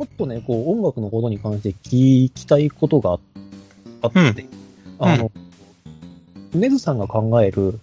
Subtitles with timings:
[0.00, 3.18] ょっとね、こう、音楽のことに関して聞きたいことが
[4.02, 4.48] あって、うん
[4.98, 5.30] あの、
[6.54, 7.78] ネズさんが考える、うん。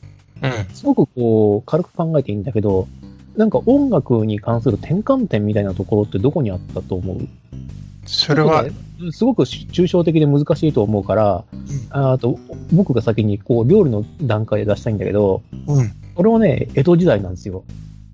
[0.74, 2.88] すごくこう、軽く考えていいんだけど、
[3.36, 7.28] なんか音楽に関する転換点みたいなところってどこにあったと思う？
[8.06, 8.66] それは？
[9.12, 11.44] すごく抽象的で難しいと思うから、
[11.90, 12.40] あと、
[12.72, 15.92] 僕が先にこう、料理の段階で出したいんだけど、うん。
[16.16, 17.64] これはね、江戸時代なんですよ。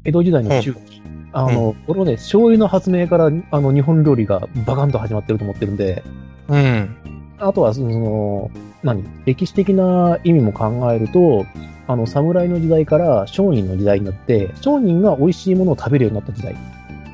[0.05, 1.00] 江戸時代の中期。
[1.34, 6.03] あの、これはね、醤油の発明から、あの、日本料理がバカンと始まってると思ってるんで、
[6.48, 6.95] うん。
[7.39, 8.52] あとは、その、
[8.84, 11.45] 何歴史的な意味も考えると、
[11.88, 16.55] あの、侍の時代から商人の時代になって、商人が美味しいものを食べるようになった時代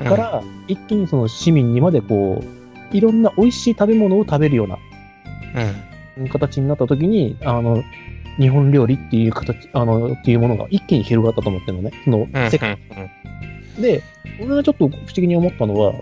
[0.08, 4.78] から、一気にその市民にまでこう、いろんな美味しい食べ物を食べるような
[6.18, 6.30] うん。
[6.30, 7.84] 形になった時に、あの、
[8.40, 11.92] 日本料理っていう形、あの、っていうものが一気に広がったと思ってるのね。
[12.04, 12.52] そのうん。
[12.52, 12.78] 世界。
[13.80, 14.04] で、
[14.40, 15.94] 俺がちょっと不思議に思ったのは、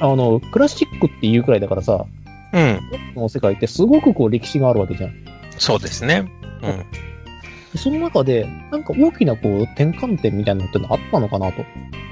[0.00, 2.06] あの、クラシックっていうくらいだからさ、
[2.52, 2.80] うん。
[3.14, 5.14] この世界ってすごくこう歴史があるわけじゃん。
[5.58, 6.30] そうですね。
[6.62, 7.78] うん。
[7.78, 11.64] その中で、なんか大きなこう転換点みたいなのってのあったのかなと。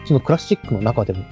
[0.05, 1.25] そのクラシックの中でも。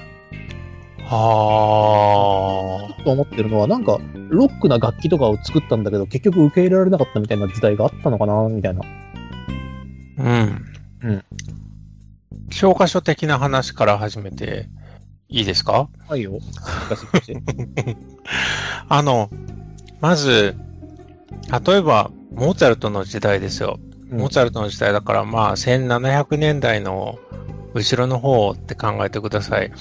[1.07, 3.03] はあ。
[3.05, 3.99] と思ってるのは、なんか、
[4.31, 8.81] ロックな楽器とかを作ったんだけど、結局受け入れられなかったみたいな時代があったのかな、みたいな。
[10.19, 10.65] うん。
[11.03, 11.25] うん。
[12.51, 14.69] 教科書的な話から始めて
[15.29, 15.89] いいですか？
[16.09, 16.39] はいよ。
[18.89, 19.31] あの、
[20.01, 20.57] まず、
[21.67, 23.79] 例えば、モーツァルトの時代ですよ。
[24.11, 27.19] モーツァルトの時代だから、まあ、1700年代の
[27.75, 29.73] 後ろの方って考えてください。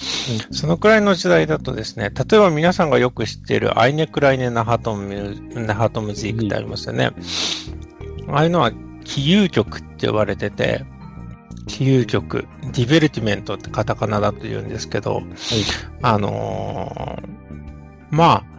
[0.52, 7.12] そのくらいの時代だとですね、例えば皆さんがよく知っているアイネ・クライネ・ナハトム、ナハトムジークってありますよね。
[8.30, 8.72] ああいうのは、
[9.04, 10.93] 起遊曲って呼ばれてて、起
[11.86, 15.24] 遊曲、ディベルティメントってカタカナだと言うんですけど、
[16.02, 17.44] あのー
[18.14, 18.54] まあ、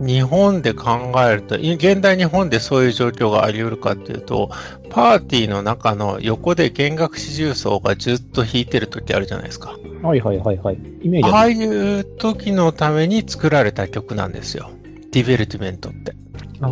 [0.00, 4.50] 日本で考えると、い現代日本でそういう状況があり得るかっていうと、
[4.88, 9.76] パーティーの中の横で弦楽四重奏がずっと弾いてる時あるじゃないですか。
[10.02, 10.78] はいはいはいはい。
[11.02, 11.48] イメージああ。
[11.48, 11.66] い
[12.00, 14.70] う時のために作られた曲なんですよ。
[15.12, 16.14] ディベルティメントって。
[16.62, 16.70] ああ、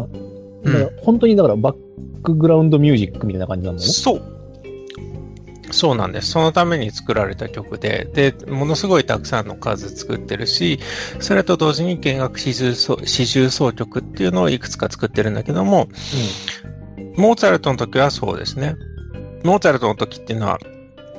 [0.00, 1.76] うん本当にだからバッ
[2.22, 3.88] クグラウンドミュージックみたいな感じなんだね。
[3.88, 4.39] そう。
[5.70, 6.30] そうなんです。
[6.30, 10.80] そのために作られた曲で、で、ものすごいたくさんの数作ってるし、
[11.20, 15.88] それと同時に弦楽四重奏四重奏曲っていうのをいくつか作ってるんだけども、
[17.16, 18.76] モーツァルトの時はそうですね。
[19.44, 20.58] モーツァルトの時っていうのは、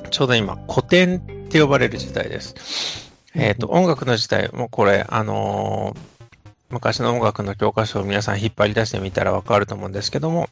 [0.10, 3.12] ちょうど今、古典って呼ばれる時代です。
[3.34, 6.12] えっ、と、音楽の時代、もうこれ、あのー
[6.72, 10.50] 昔の音楽の教科書を皆さん引っ張り出してみたらわかると思うんですけども、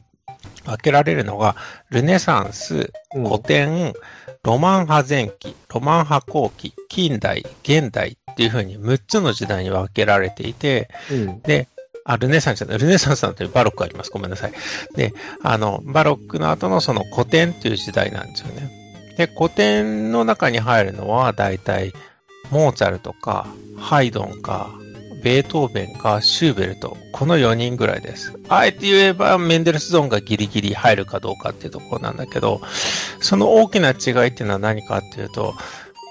[0.64, 1.56] 分けられるのが、
[1.90, 3.24] ルネサンス、うん。
[3.24, 3.94] 古典、
[4.42, 11.42] ロマン派前期、ロマン派後期、近代、現代っていうふうに6つの時代に分けられていて、うん。
[12.04, 14.10] あ、ルネサンスじゃない、ルネサンスなんてバロックあります。
[14.10, 14.52] ごめんなさい。
[14.96, 15.12] で、
[15.42, 18.70] あの、バロックの後のその古典っていう時代なんですよね。
[19.16, 21.92] で、古典の中に入るのは、だいたい、
[22.50, 23.46] モーツァルトか、
[23.76, 24.70] ハイドンか、
[25.22, 28.38] ベートーベンか、シューベルト、この4人ぐらいです。
[28.48, 32.60] あえて言えば、メンデルスゾーンがギリギリ入るかどうかっていうところなんだけど、
[33.20, 35.54] その大きな違いっていうのは何かっていうと、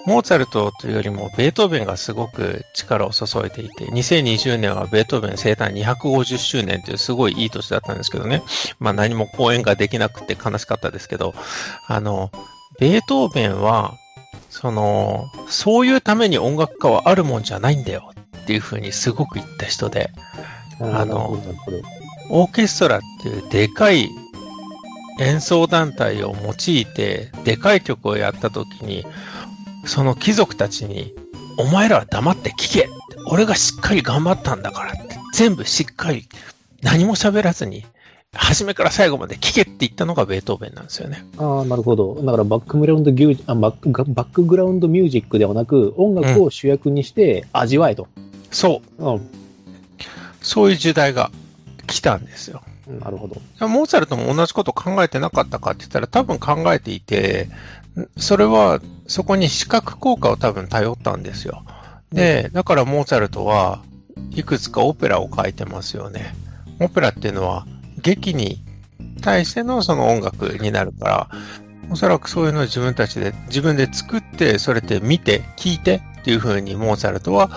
[0.06, 8.42] モーツァルトというよりもベートーベンがすごく力を注いでいて、2020年はベートーベン生誕250周年というすごいいい年だったんですけどね。
[8.80, 11.34] まあ何も講演ができなくて悲しかったですけど、
[11.88, 12.32] あの、
[12.80, 13.98] ベートーベンは、
[14.50, 18.12] その、そういうために音楽家はあるもんじゃないんだよ
[18.50, 20.10] っていうふうにすごく言った人で、
[20.82, 21.40] あの。
[22.32, 24.10] オーケストラっていうでかい
[25.20, 29.06] 演奏団体を用いて、でかい曲をやった時に、
[29.86, 31.14] その貴族たちに、
[31.60, 32.90] お前らは黙って聞け
[33.28, 36.28] 俺がしっかり頑張ったんだからって、全部しっかり、
[36.82, 37.86] 何も喋らずに、
[38.34, 41.26] 初めから最後まで聞けって言ったのがベートーベンなんですよね。
[41.38, 42.16] ああ、なるほど。
[42.22, 48.08] だからバックグラウンドギューあバック、バックグラウンドミュージックではなく、音楽を主役にして味わえと。
[48.52, 49.04] そう。
[49.04, 49.30] うん。
[50.42, 51.32] そういう時代が
[51.88, 52.62] 来たんですよ。
[52.88, 53.68] なるほど。
[53.68, 57.50] モーツァルトも同じこと考えてなかったかって言ったら多分考えていて、
[58.18, 61.64] それはそこに視覚効果を多分頼ったんですよ。
[62.12, 63.82] で、だからモーツァルトは
[64.32, 66.34] いくつかオペラを書いてますよね。
[66.80, 67.66] オペラっていうのは
[68.00, 68.62] 劇に
[69.22, 71.30] 対してのその音楽になるから、
[71.92, 77.50] おそらくそういうのを自分たちで、自分で作って、それで見て、聞いてっていう風にモーツァルトは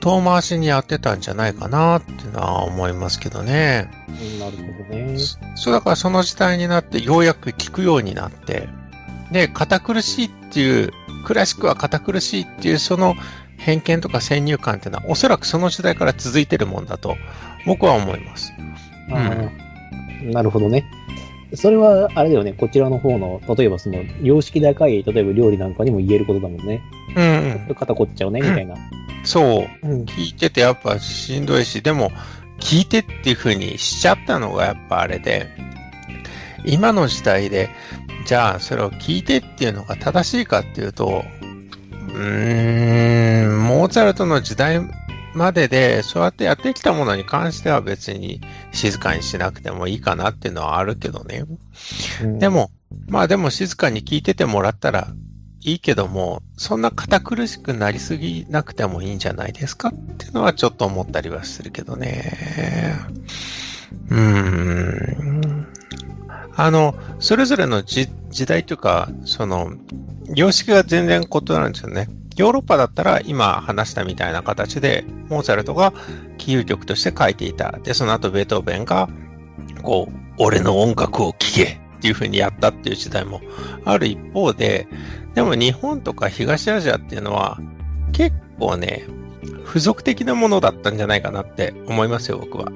[0.00, 3.90] 遠回しにやってたんじゃないかなっていうのは思いますけどね。
[4.08, 5.16] うんなるほどね。
[5.54, 8.68] そうだからその時代になってようやく聞くようになって、
[9.32, 10.92] で、堅苦しいっていう、
[11.24, 13.14] クラシックは堅苦しいっていうその
[13.56, 17.16] 偏見とか先入観っていうのは、おそらくその時代から続いてるもんだと、
[17.64, 18.52] 僕は思います。
[19.08, 19.50] うん、
[20.32, 20.84] なるほどね。
[21.54, 26.80] それは、あれだよね、こちらの方の、例えばその、様式高い、例えば料理なんかにも言えることだもんね。
[27.16, 27.74] うん、うん。
[27.74, 28.74] 肩こっちゃうね、みたいな。
[29.24, 29.86] そう。
[30.04, 32.10] 聞いててやっぱしんどいし、でも、
[32.60, 35.48] 聞いてっていう風にしちゃったのがやっぱあれで、
[36.64, 37.68] 今の時代で、
[38.26, 41.24] じゃあそれを聞いてっていうのが正しいかっていうと、
[42.14, 44.80] うーん、モーツァルトの時代
[45.34, 48.40] までで、そうやってやってきたものに関しては別に
[48.72, 51.44] 静かにしなくてもいいかなっていうのはあるけどね。
[52.22, 52.70] うん、でも、
[53.08, 55.08] まあでも静かに聞いててもらったら
[55.62, 62.98] いいけども、そんな堅苦しくなりすぎなくてもいいんじゃないですかっていうのはちょっと思ったりはするけどね。
[64.10, 65.66] うーん。
[66.56, 68.08] あの、それぞれの時
[68.46, 69.72] 代というか、その、
[70.34, 72.08] 様式が全然異なるんですよね。
[72.36, 75.92] ヨーロッパだったら今話したみたいな形で、モーツァルトが
[76.38, 77.72] キー曲として書いていた。
[77.82, 79.08] で、その後ベートーベンが、
[79.82, 83.40] こう、俺の音楽を聴けっていう風にやったっていう時代も
[83.84, 84.88] ある一方で、
[85.34, 87.60] でも日本とか東アジアっていうのは
[88.12, 89.06] 結構ね、
[89.64, 92.66] 付属的なものだったんじゃないかなって思いますよ、僕は。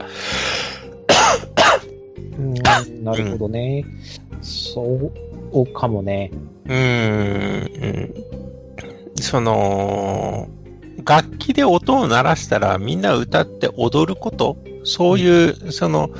[2.38, 3.84] うんなるほどね。
[3.84, 5.10] うん、そ
[5.52, 6.30] うかもね。
[6.66, 8.47] うーん。
[9.22, 10.48] その、
[11.04, 14.58] 楽器で音を鳴らしたらみんな歌って踊ること？
[14.84, 16.10] そういう、その、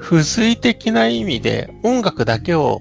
[0.00, 2.80] 付随的な意味で音楽だけを、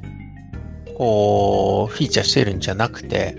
[0.98, 3.36] こう、フィーチャーしてるんじゃなくて、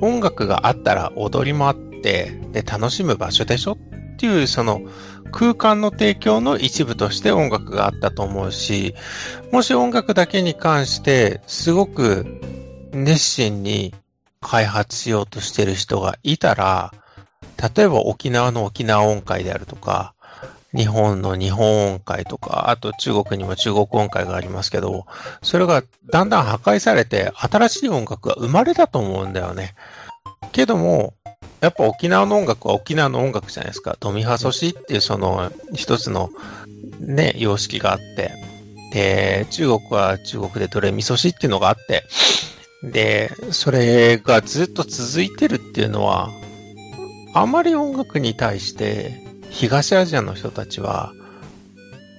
[0.00, 3.72] 音楽があったら踊りもあって、で、楽しむ場所でしょ？
[3.72, 3.76] っ
[4.16, 4.82] ていう、その、
[5.30, 8.94] 空間の提供の一部として音楽があったと思うし、
[9.52, 12.40] もし音楽だけに関してすごく
[12.92, 13.94] 熱心に
[14.40, 16.92] 開発しようとしてる人がいたら、
[17.76, 20.14] 例えば沖縄の沖縄音階であるとか、
[20.74, 25.06] 日本の日本音階とか、あと中国にも中国音階がありますけど、
[25.42, 29.74] それがだんだん破壊されて新しい音楽が生まれたと思うんだよね。
[30.52, 31.14] けども、
[31.60, 33.96] やっぱ沖縄の音楽は沖縄の音楽じゃないですか。
[33.98, 36.30] ドミハソシっていうその一つの
[37.00, 38.32] ね、様式があって、
[38.92, 42.04] で、中国は中国でドレミソシっていうのがあって、
[42.82, 46.30] で、それがずっと続いてるっていうのは、
[47.34, 49.20] あまり音楽に対して
[49.50, 51.12] 東アジアの人たちは、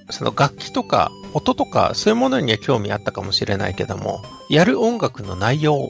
[0.10, 5.90] その楽器とか音とかそういうものには興味あったかもしれないけども、やる音楽の内容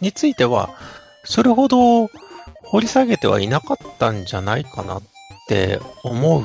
[0.00, 0.70] については、
[1.24, 2.08] それほど
[2.62, 5.02] 掘り下げてはいなかったんじゃないかなっ
[5.48, 6.44] て思う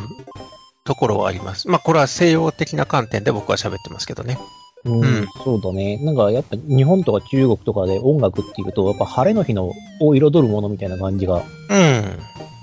[0.83, 1.67] ところはあります。
[1.67, 4.38] まあこれは西洋的な観点で僕は喋ってますけどね。
[4.83, 5.98] うん、そうだね。
[5.98, 11.44] なんかやっぱ日本とか中国とかで音楽っていうと、やっぱ晴れの日のを彩るものみたいな感じが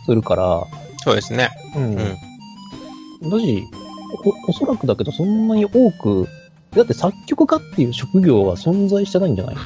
[0.05, 0.65] するから、うん、
[0.99, 1.51] そうですね。
[1.77, 1.97] うん。
[3.23, 3.63] うん、だし
[4.47, 6.27] お、おそらくだけどそんなに多く、
[6.73, 9.57] だって作曲家っていう職業は存在してないんじゃない？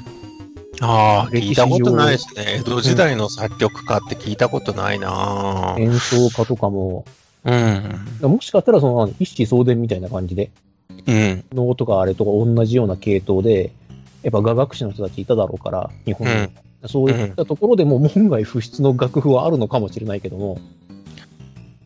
[0.83, 2.59] ああ、聞いたことないですね。
[2.59, 7.07] 江戸時代の作曲家って聞いたことないな、うん、演奏家とかも。
[7.45, 8.01] うん。
[8.21, 10.51] もしかしたらその一子相伝みたいな感じで。
[11.07, 11.45] うん。
[11.53, 13.73] 能とかあれとか同じような系統で、
[14.23, 16.33] やっぱ雅楽師の人たちいただろうから、日本に。
[16.35, 16.51] うん、
[16.87, 20.59] そういったところでも門外不出の楽譜はあるのかもしれないけども。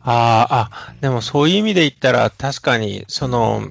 [0.01, 3.63] ああ、あ、でもそういう意味で言ったら確かに、その、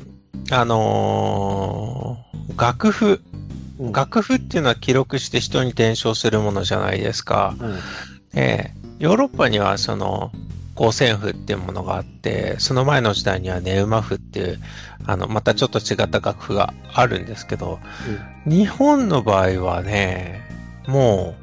[0.51, 3.23] あのー、楽譜、
[3.79, 7.55] うん、楽譜っていうのは記録して人に伝承するものじゃないですか。
[7.59, 7.79] うん、
[8.35, 10.31] えー、ヨーロッパにはその、
[10.77, 14.61] 五線譜っていうものがあって、その前の時代にはネウマ譜っていう、
[15.07, 17.81] あの、またちょっと違った楽譜があるんですけど、
[18.47, 20.43] うん、日本の場合はね、
[20.87, 21.35] も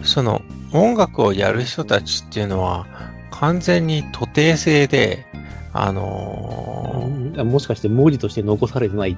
[0.00, 0.42] う、その
[0.72, 2.86] 音楽をやる人たちっていうのは、
[3.30, 5.26] 完全に徒弟制で、
[5.72, 9.16] あのー、もしかして文字として残されてない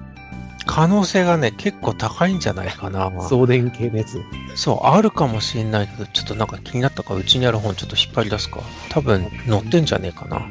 [0.67, 3.11] 可能性がね、結構高いんじゃないかな。
[3.29, 4.21] 送電系のやつ。
[4.55, 8.61] そう、あるかもしれないけど、ちょっとなんか気になったから、うちにある本ちょっと引っ張り出すか。
[8.91, 10.43] 多分、載ってんじゃねえかな。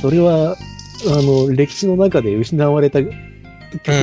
[0.00, 0.56] それは、あ
[1.04, 3.14] の、歴史の中で失われた曲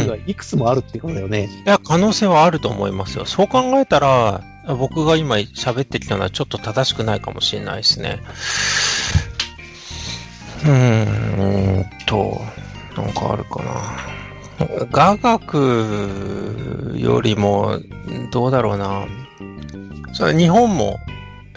[0.08, 1.64] がいくつもあるってことだよね、うん。
[1.64, 3.26] いや、可能性はあると思いますよ。
[3.26, 8.20] そう考えたら、僕が今喋ってきたのはちょっと正しくないかもしれないですね。
[10.64, 12.42] うーんと、
[12.96, 14.33] なんかあるかな。
[14.92, 17.80] 雅楽よりも、
[18.32, 19.06] どうだろうな。
[20.14, 21.00] それ日本も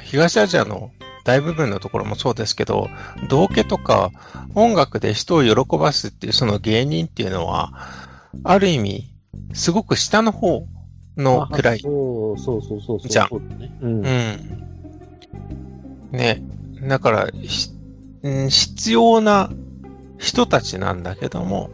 [0.02, 0.90] 東アジアの
[1.24, 2.88] 大部分のところもそうですけど、
[3.28, 4.12] 道家とか
[4.54, 7.72] 音楽で人を喜ばすっていうその芸人っていうのは、
[8.44, 9.12] ある意味、
[9.52, 10.66] すごく下の方
[11.16, 11.80] のくらい。
[11.80, 13.28] そうそうそうそうじゃん。
[13.82, 14.06] うん。
[14.06, 14.66] うん
[16.12, 16.42] ね。
[16.82, 17.28] だから、
[18.48, 19.50] 必要な
[20.18, 21.70] 人たちなんだけども、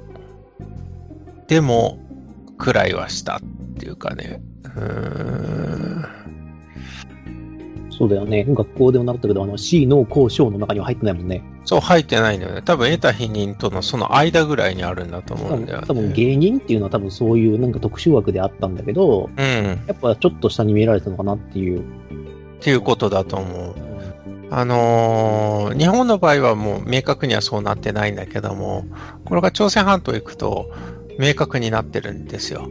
[1.52, 1.98] でも、
[2.56, 3.40] くらいはしたっ
[3.78, 4.40] ていうかね。
[4.64, 4.82] うー
[5.98, 6.06] ん。
[7.90, 8.46] そうだよね。
[8.48, 11.44] 学校でも習ったけど、あの C の交渉の中には入ってないもんね。
[11.66, 12.62] そう、入ってないんだよね。
[12.62, 15.86] 多分、得た否認とのその間ぐらいにあるんだと思多うんだよね。
[15.86, 19.84] 分多分芸人っていうのは多分そういうなんか特殊枠であったんだけど、うん。
[19.86, 21.80] やっぱちょっと下に見られてたのかなっていう。
[21.80, 21.84] っ
[22.60, 23.74] ていうことだと思う。
[24.54, 28.84] あのー日本の場合はもう明確にはそうなってないんだけども、
[29.24, 30.70] これが朝鮮半島行くと
[31.18, 32.68] 明確になってるんですよ。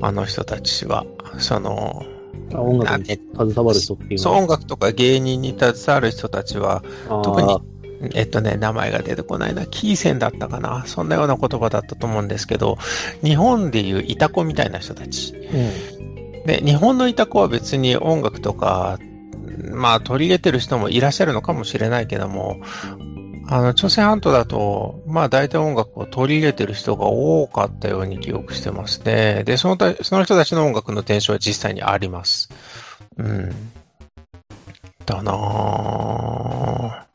[0.00, 1.06] あの人たちは。
[1.38, 2.04] その、
[2.52, 4.34] あ音楽に携わる人っていうそう。
[4.34, 6.82] 音楽とか芸人に携わる人たちは、
[7.22, 7.60] 特に
[8.12, 12.78] えっとね、名前が出てこないな、キーセンだったかな、そんなような言葉だったと思うんですけど、
[13.22, 15.32] 日本でいうイタコみたいな人たち。
[15.34, 16.44] うん。
[16.44, 18.98] で、日本のイタコは別に音楽とか、
[19.72, 22.58] まあ取り入れてる人もいらっしゃるのかもしれないけども、
[23.48, 29.44] あの、朝鮮半島だと、まあ大体音楽を取り入れてる人が多かったように記憶してますね。
[29.44, 32.48] で、そのたその人たちの音楽の伝承は実際にあります。
[33.16, 33.54] うん。
[35.04, 37.06] だなぁ。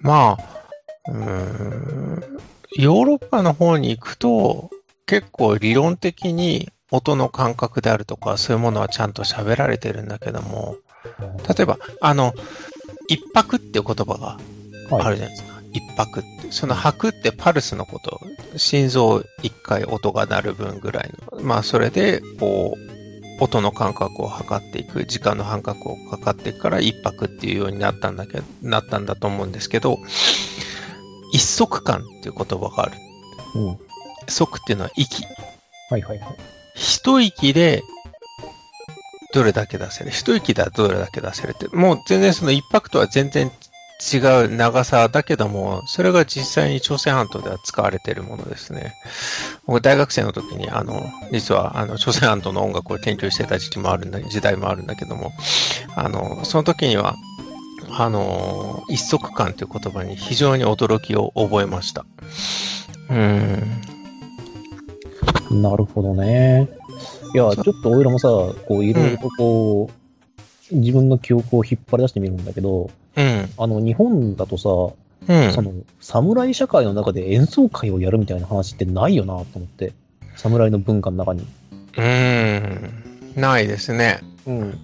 [0.00, 2.22] まあ、うん、
[2.76, 4.70] ヨーロッパの方に行くと、
[5.06, 10.76] 結構理論的に音の感覚であるとか、そういうものはちゃんと喋られてるんだけども、
[11.48, 12.34] 例えば、あの、
[13.08, 14.38] 一拍っていう言葉が
[14.90, 15.54] あるじゃないですか。
[15.72, 16.52] 一拍って。
[16.52, 18.20] その拍ってパルスのこと。
[18.56, 21.40] 心臓一回音が鳴る分ぐらいの。
[21.42, 29.98] まあ、それで、こう、音の感覚を測っていく、時間の感覚を測っていくから一拍っていうようになったんだけど、なったんだと思うんですけど、
[31.32, 32.92] 一足感っていう言葉がある。
[33.56, 33.78] うん。
[34.28, 35.24] 足っていうのは息。
[35.90, 36.36] はいはいはい。
[36.76, 37.82] 一息で
[39.34, 40.10] どれだけ出せる？
[40.12, 43.50] 一息でどれだけ出せるって、もう全然その一泊とは全然
[44.12, 48.94] 違う長さだけども、それが実際に朝鮮半島では使われているものですね。
[49.66, 55.32] 僕大学生の時に、あの、実はあの朝鮮半島の音楽を研究してた時期もあるんだ、時代もあるんだけども、
[55.96, 57.16] あの、その時には、
[57.96, 62.04] あの、一足感という言葉に非常に驚きを覚えました。
[63.10, 63.80] うん。
[65.62, 66.68] なるほどね。
[67.34, 73.50] いや、ちょっと俺らもさ、こう、いろいろとこう、自分の記憶を引っ張り出してみるんだけど、うん。
[73.58, 74.94] あの、日本だとさ、
[75.26, 75.52] うん。
[75.52, 79.92] その、侍社会の中で演奏会をやるみたいな話ってないよなと思って。
[80.36, 81.42] 侍の文化の中に。
[81.42, 82.60] うー
[83.36, 83.40] ん。
[83.40, 84.20] ないですね。
[84.46, 84.70] うん。
[84.70, 84.76] だ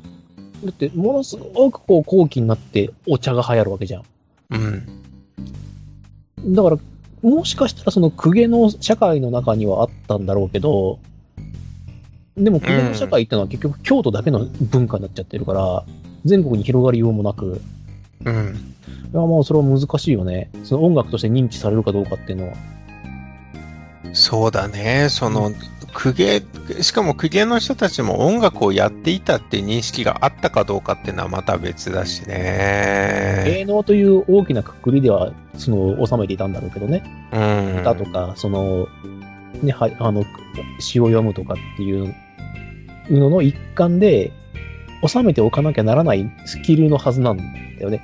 [0.71, 4.05] って、ものすごくこう、後期になってお茶が流行るわけじゃん。
[4.51, 6.55] うん。
[6.55, 6.79] だから、
[7.23, 10.99] もしかしたらその公家の社会の中にはあったんだろうけど、
[12.41, 15.85] でも公家の社会ってのは結局京都だけの文化になっちゃってるから、
[16.25, 17.61] 全国に広がりようもなく、
[18.25, 18.75] うん。
[19.13, 20.51] いや、まあそれは難しいよね。
[20.65, 22.55] その音楽として認知されるかどうかっていうのは。
[24.13, 25.09] そうだね。
[25.09, 25.53] その、
[25.93, 26.43] 公家、
[26.83, 33.43] しかも公家の人たちも音楽をやっていたっていう認識があったかどうかっていうのはまた別だしね。
[33.47, 37.03] 芸能という大きなくくりでは、その、収めていたんだろうけどね。
[37.33, 37.81] うん。
[37.81, 38.89] 歌とか、その、
[39.63, 40.25] ね、は、あの、
[40.79, 42.15] 詩を読むとかっていう
[43.19, 44.33] のの一環で、
[45.07, 47.45] 収めておかなきゃならないスキルのはずなんだ
[47.81, 48.03] よね。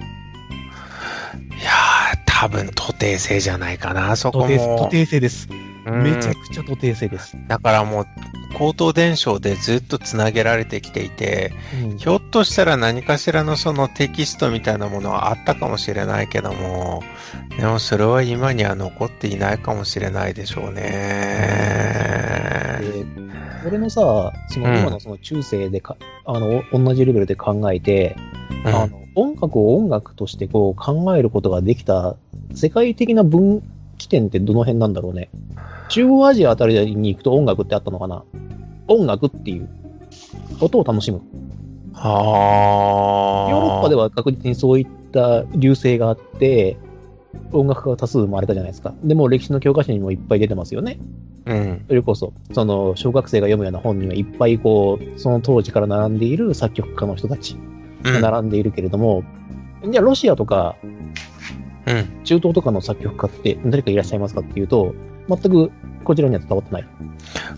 [1.60, 4.46] いやー、多分、徒弟制じゃないかな、そこも。
[4.48, 5.48] 徒弟制です。
[5.50, 7.36] うんめちゃくちゃ徒弟制です。
[7.46, 8.06] だからもう、
[8.56, 11.52] 口頭伝承でずっとつなげられてきていて、
[11.84, 17.04] うんひょっとしたら何かしらのそのテキストみたいなものはあったかもしれないけども、
[17.56, 21.86] でもそれは今には残っていないかもしれないでしょうね。
[23.66, 28.16] で、俺のさ、そのうん今のその中世でか、あの、同じレベルで考えて、
[28.64, 32.16] うんあの、音楽を音楽としてこう考えることができた
[32.54, 33.62] 世界的な分
[33.99, 35.30] 岐点ってどの辺なんだろうね。
[35.88, 38.25] 中央アジアあたりに行くと音楽ってあったのかな？
[38.88, 39.68] 音楽っていう。
[40.61, 41.23] 音を楽しむ。
[41.92, 43.50] はあ。
[43.50, 46.76] ヨーロッパでは確実にそういった流星があって、
[47.52, 48.95] 音楽家が多数生まれたじゃないですか。
[49.02, 50.99] でも歴史の教科書にもいっぱい出てますよね。
[51.47, 51.85] うん。
[51.88, 57.57] それこそ、その、小学生が読むような本にはいっぱいこう、その当時から並んでいる作曲家の人たち
[58.05, 58.21] うん。
[58.21, 59.25] が並んでいるけれども、
[59.88, 60.76] じゃあロシアとか
[61.87, 62.25] うん。
[62.25, 64.95] 中東とかの作曲家って誰かいらっしゃいますかっていうと、
[65.28, 65.71] 全く
[66.05, 66.87] こちらには伝わってない。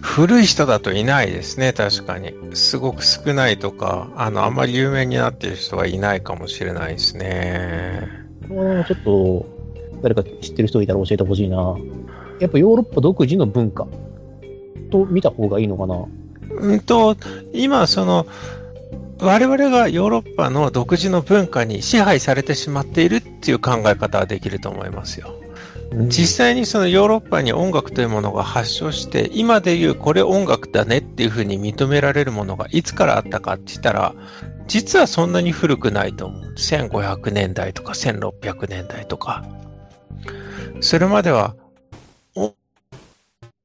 [0.01, 2.35] 古い人だといないですね、確かに。
[2.55, 8.09] すごく少ないとか、あの、あんまり有名になっている人はいないかもしれないですね。
[8.49, 9.47] ちょっと、
[10.03, 11.77] 誰か知ってる人いたら教えてほしいな。
[12.41, 13.87] やっぱヨーロッパ独自の文化
[14.91, 16.05] と見た方がいいのかな。
[16.51, 17.17] うんと、
[17.53, 18.27] 今、その、
[19.21, 25.35] 我々がヨーロッパの独自の文化に支配されてしまっているっていう考え方はできると思いますよ。
[25.93, 34.15] 実際にそのヨーロッパに音楽というものが発祥して、今で言うこれ音楽だねっていうふうに認められるものがいつからあったかって言ったら、
[34.69, 36.55] 実はそんなに古くないと思う。
[36.57, 39.45] 1500年代とか1600年代とか。
[40.81, 41.55] それまでは、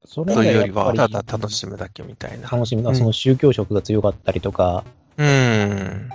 [0.06, 2.48] それというよりは、ただ楽しむだけみたいな。
[2.50, 4.84] 楽しむ、うん、その宗教色が強かったりとか。
[5.18, 6.10] うん。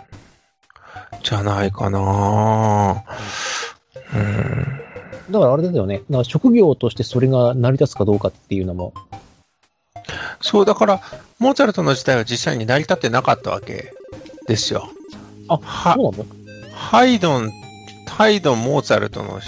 [1.23, 3.03] じゃないかな
[4.15, 4.81] うん。
[5.31, 5.99] だからあれだよね。
[5.99, 8.95] だから職業としてそれが成り立つかどうかっていうのも。
[10.41, 11.01] そう、だから、
[11.39, 13.93] モーツァルトの時代は実際に成り立ってなかったわけ
[14.47, 14.89] ですよ。
[15.49, 16.27] あ、はそうなの？
[16.73, 17.51] ハイドン、
[18.07, 19.41] ハイドン、モーツァルトの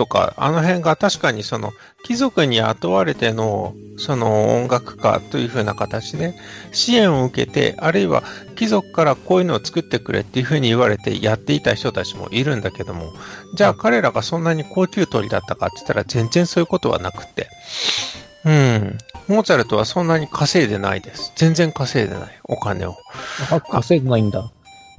[0.00, 1.72] とか、あの辺が確かにその
[2.04, 6.34] 貴族に雇われてのその音楽家というふうな形で
[6.72, 8.22] 支援を受けて、あるいは
[8.56, 13.12] 貴族からこういうのを作ってくれっていうふうに言われてやっていた人たちもいるんだけども、
[13.54, 17.50] じゃあ彼らがそんなに高級取りだったかって言ったら全然そういうことはなくて、
[18.46, 18.98] うん。
[19.28, 21.34] モーツァルトはそんなに稼いでないです。
[21.36, 22.96] 全然稼いでない、お金を。
[23.50, 24.50] あ、稼いでないんだ。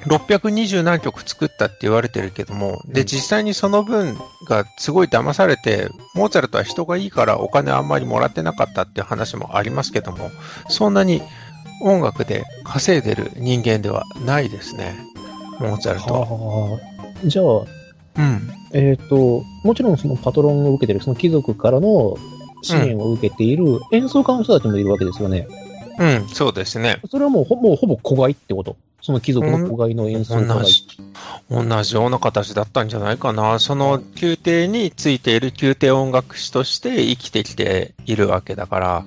[0.06, 4.18] 620何曲作ったって言われてるけども、で、実際にその分
[4.48, 10.32] がすごい騙されて、モーツァルトは人がいいからお金あんまりもらってなかったって話もありますけども、
[10.70, 11.22] そんなに
[11.84, 14.96] 音楽で稼いでる人間ではないですね、
[15.60, 16.80] モーツァルト。
[17.26, 18.50] じゃあ、うん。
[18.74, 22.18] えっ、ー、と、もちろんそのパトロンを受けてる、その貴族からの
[22.62, 25.48] 支援を受けている演奏家の人たちもいるわけですよね。
[25.98, 27.00] うん、そうですね。
[27.10, 28.76] それはもうほもうほぼ子飼いってこと？
[29.02, 30.86] その貴族の子飼いの演奏家同じ
[31.50, 33.60] 同じような形だったんじゃないかな。
[33.60, 39.06] その宮廷についている宮廷音楽師として生きてきているわけだから、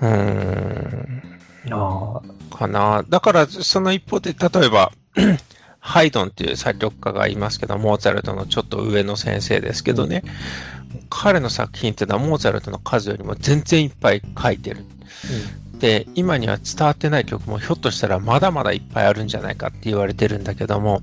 [0.00, 1.22] うーん。
[1.70, 3.04] あかな。
[3.08, 4.92] だから、その一方で、例えば、
[5.80, 14.80] ハイドンっていう作曲家がいますけど、モーツァルトのちょっと上の先生ですけどね、うん、彼の作品っていうのはモーツァルトの数よりも全然いっぱい書いてる。
[14.80, 21.02] うんで、今には伝わってない曲もひょっとしたらまだまだいっぱいあるんじゃないかって言われてるんだけども、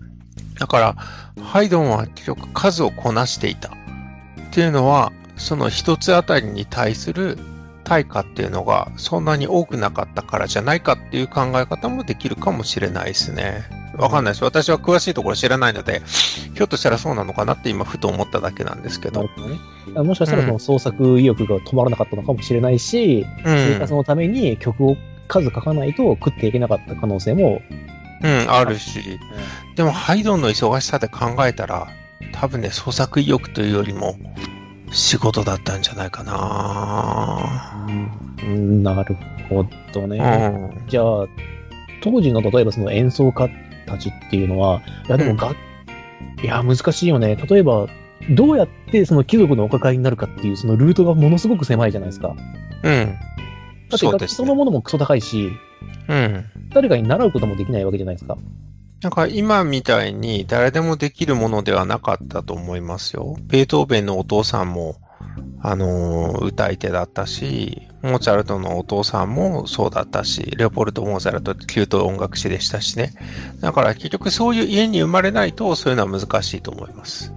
[0.59, 0.95] だから、
[1.43, 3.71] ハイドンは結局数をこなしていたっ
[4.51, 7.37] ていうのは、その一つあたりに対する
[7.83, 13.63] 対価っていうのがそんなに多くなかったからじゃないかっていう考え方もできるかもしれないですね。
[13.97, 14.43] わかんないです。
[14.43, 16.01] 私は詳しいところ知らないので、
[16.55, 19.29] ひょっとしたらそうなのかなって今ふと思っただけなんですけど。
[19.93, 24.95] ね、もしかしたらその創作意欲が止まらなかったのかもしれないし、うん、生活のために曲を
[25.27, 27.61] 数書かないと食っていけなかった可能性も。
[28.21, 29.19] うん、あるし。
[29.75, 31.87] でもハイドンの忙しさで考えたら、
[32.31, 34.15] 多分ね、創作意欲というよりも、
[34.93, 37.87] 仕事だったんじゃないかな、
[38.43, 39.17] うん、なる
[39.49, 40.17] ほどね。
[40.19, 41.25] うん、じゃあ、
[42.03, 43.49] 当時の例えばその演奏家
[43.87, 45.51] たちっていうのは、いやでもが、う
[46.41, 47.35] ん、いや難しいよね。
[47.35, 47.87] 例えば、
[48.29, 52.35] どうやってその貴族のお抱えになるかっていうそのルートがものすごく狭いじゃないですか。
[52.83, 53.17] うん。
[53.89, 55.51] だって楽器そのものもクソ高いし、
[56.07, 56.45] うん。
[56.73, 58.37] 誰かに習うこともできないわけじゃないですか。
[59.01, 63.35] なんか今みたいに誰でもできるものではなかったと思いますよ。
[63.41, 64.95] ベートーベンのお父さんも、
[65.61, 73.13] あのー、歌い手だったし、モーツァルトのお父さんもそうだったし、レオポルト・モーツァルトって旧東音楽史でしたしね。
[73.59, 77.33] だから結局そういう家に生まれないとそういうのは難しいと思います。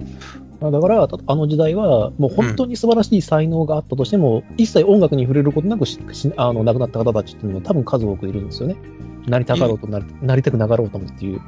[0.60, 5.84] だから、あの時代は、もう本当に素晴らしい才能があったとしても、うん、一切音楽に触れることなく
[6.36, 8.76] あの亡くなった方たちっていうのは多分数多くいるんですよね。
[9.26, 11.40] なりたかろうとなり、なりたくなかろうともっていう。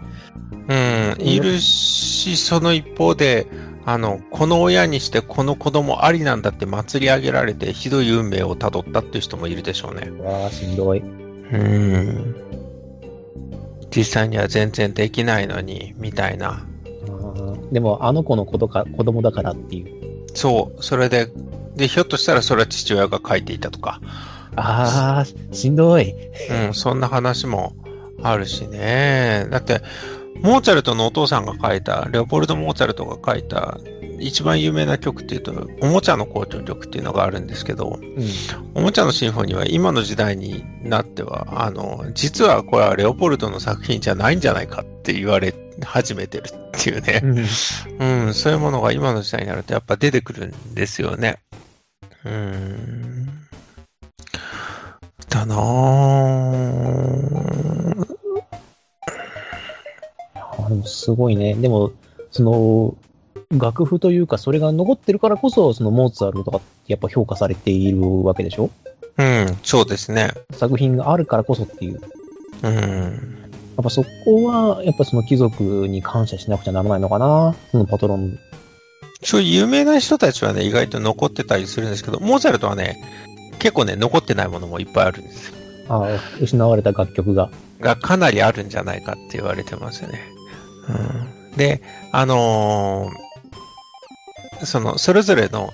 [0.68, 3.46] うん、いるし、その一方で、
[3.86, 10.10] あの、この親にしてこの子供ありなんだって祭り上げられて、ひどい運命をたどったっていう人もいるでしょうね。
[10.22, 10.98] わあ、しんどい。
[10.98, 11.04] う
[11.56, 12.36] ん。
[13.90, 16.66] 実際には全然できないのに、みたいな。
[17.72, 20.26] でも、あの子の子とか子供だからっていう。
[20.34, 21.28] そう、それで、
[21.76, 24.00] で、ひょっとしたらそれは父親が書いていたとか。
[24.56, 26.12] ああ、しんどい。
[26.66, 27.74] うん、そんな話も
[28.22, 29.46] あるしね。
[29.50, 29.82] だって、
[30.42, 33.78] モーツァルトのお父さんが書いた、レオポルド・モーツァルトが書いた、
[34.20, 38.28] 一番有名な曲っていうと、おもちゃの校長曲っていうのがあるんですけど、うん、
[38.74, 47.22] おもちゃのシンフォニーは今の時代になっては、あの、実はこれはレオポルトの作品じゃないんじゃないかって言われ始めてるっていうね、
[47.98, 51.38] うん、うん、そういうものが今の時代になるとやっぱ出てくるんですよね。
[52.24, 53.26] うん。
[55.28, 57.18] だなぁ。
[60.68, 61.54] でもすごいね。
[61.54, 61.92] でも、
[62.30, 62.94] その、
[63.50, 68.70] 楽譜というか、それが残ってるからこそ、そのモーツァルトとかってやっぱ評価されているわけでしょ？
[69.16, 70.32] うん、そうですね。
[70.52, 72.00] 作品があるからこそっていう。
[72.62, 73.38] うん。
[73.80, 78.38] っぱそこは、やっぱその貴族に感謝しなくちゃならないのかな、そのパトロン。
[79.22, 83.02] そういう有名な人たちはね、意外と残ってたりするんですけど、モーツァルトはね、
[83.58, 85.54] 結構ね、残ってないものもいっぱいあるんですよ。
[85.88, 86.08] ああ、
[86.40, 87.50] 失われた楽曲が。
[87.80, 90.20] がかなりあるんじゃないかって言われてますよね。
[91.52, 91.82] うん、で、
[92.12, 93.27] あのー
[94.64, 95.72] その、それぞれの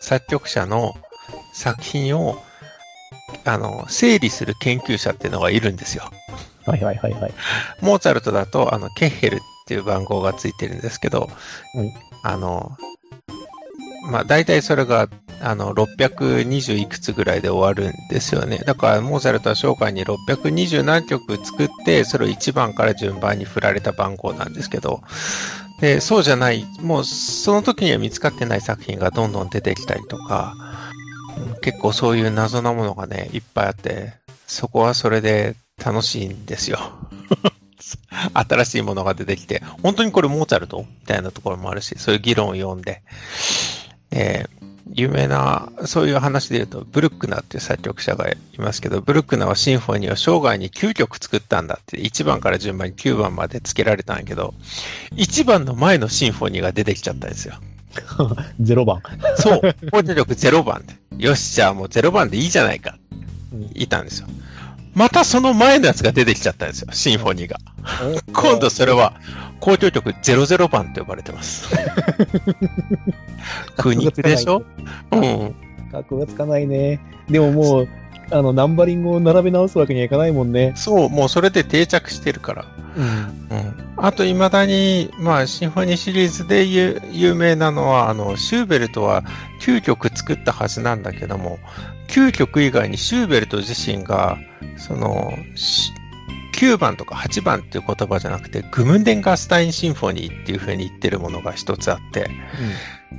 [0.00, 0.94] 作曲者の
[1.52, 2.36] 作品を、
[3.44, 6.10] あの、整理する研究者っていうのがいるんですよ。
[6.66, 7.34] はいはいはいはい。
[7.80, 11.28] モーツァルトだと、あの、ケッヘルっていう番号がついてるんですけど、
[11.74, 11.92] うん
[12.22, 12.76] あの、
[14.10, 15.08] まあ、大体それが、
[15.42, 18.58] あの、620いくつぐらいで終わるんですよね。
[18.58, 25.02] だから、モーツァルトは生涯に620何曲作って、それを1番から順番に振られた番号なんですけど、
[25.84, 30.56] で、そうじゃない、もう、その時には見つかってない作品がどんどん出てきたりとか、
[31.60, 34.14] 結構そういう謎なものがね、いっぱいあって、
[34.46, 36.78] そこはそれで楽しいんですよ。
[38.32, 43.02] 新しいものが出てきて、本当にこれモーツァルトみたいなところもあるし、そういう議論を読んで、
[44.10, 44.53] えー
[44.96, 54.54] 有名な、そういう話で言うと、ブルックナーっていう作曲者がいますけど、ブルックナーはシンフォニーを生涯に9曲作ったんだって、1番から順番に9番まで付けられたんやけど、
[55.16, 57.54] 1番の前のシンフォニーが出てきちゃったんですよ。
[58.62, 59.02] 0番。
[59.36, 60.94] そう、コーデ力0番で。
[61.24, 62.96] よし、じゃあもう0番でいいじゃないか。
[63.52, 64.28] うんいたんですよ。
[64.94, 67.58] またその前のやつが出てきちゃったんですよ、シンフォニーが。
[68.32, 69.14] 今度それは、
[69.60, 71.68] 交響曲00番と呼ばれてます。
[73.76, 74.62] 苦肉でしょ？
[75.10, 75.54] うん。
[76.02, 77.00] 格がつかないね。
[77.28, 77.88] でももう、
[78.30, 80.72] あの、ナンバリングを並べ直すわけにはいかないもんね。
[80.76, 82.64] そう、もうそれで定着してるから。
[82.96, 83.56] うん。
[83.56, 83.74] うん。
[83.96, 89.24] あと、未だに、まあ、シンフォニーシリーズで有有名なのは、あの、シューベルトは
[89.60, 91.58] 9曲作ったはずなんだけども、
[92.08, 94.38] 9曲以外にシューベルト自身が、
[94.76, 95.92] その、し
[96.54, 102.30] 9番とか8番っていう言葉じゃなくて、グムンデンガスタインシンフォニーっていう風に言ってるものが一つあって、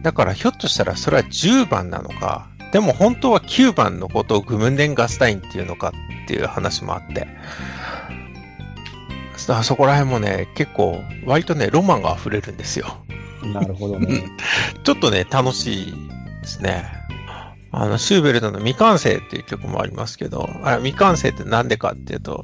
[0.01, 5.93] だからひょっとしたらそれは10番なのか、でも本当は9番のことをグムンデンガスタインっていうのか
[6.25, 7.25] っていう話もあって、
[9.47, 12.97] あそこら辺もね、結構割とね、ロマンが溢れるんですよ。
[13.43, 13.53] うん。
[13.53, 14.25] なるほどね。
[14.83, 15.93] ちょっとね、楽しい
[16.41, 16.83] ですね。
[17.71, 22.43] あの、シューベルトの未完成っていう曲もありますけど、あれ未完成ってなんでかっていうと、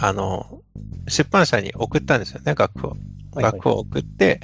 [0.00, 0.60] あの、
[1.08, 2.96] 出版社に送ったんですよね、楽譜を。
[3.34, 4.38] 楽譜を送って、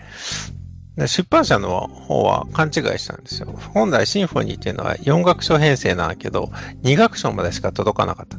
[0.96, 3.48] で出版社の方は勘違いしたんですよ。
[3.72, 6.50] 本来シンフォニーっていうのは4楽章編成なんだけど、
[6.82, 8.38] 2楽章までしか届かなかった。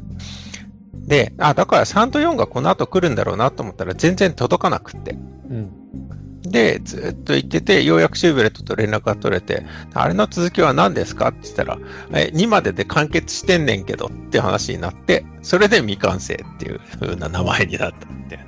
[0.94, 5.12] で、あ、だから3と4がこの後来るんだろうなと思ったら全然届かなくって。
[5.12, 5.16] う
[5.54, 5.70] ん。
[6.42, 11.78] で、ずっと言ってて、ようやくシューベルトと連絡が取れて、あれの続きは何ですかって言ったら、
[12.12, 18.38] え、2までで完結してんねんけどって話になって、それで未完成っていう風な名前になったって。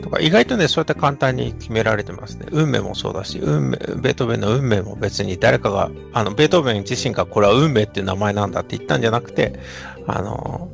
[0.00, 2.46] とか意外とね、そうやって簡単に決められてますね。
[2.50, 9.58] 運命もそうだし、運命、ベートーベンの運命も別に誰かが、あの、ベートーベン自身がこれは運命っていう名前なんだって言ったんじゃなくて、
[10.06, 10.70] あの、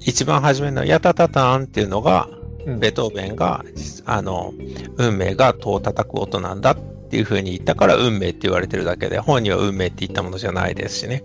[0.00, 2.42] 一番初めのヤタタタンっていうのが、うん
[2.78, 3.64] ベートーベンが、
[4.04, 4.54] あの、
[4.96, 11.24] 運命が戸を叩く音なんだっていう風に言ったから運命って言われてるだけで、本人は運命って言ったものじゃないですしね。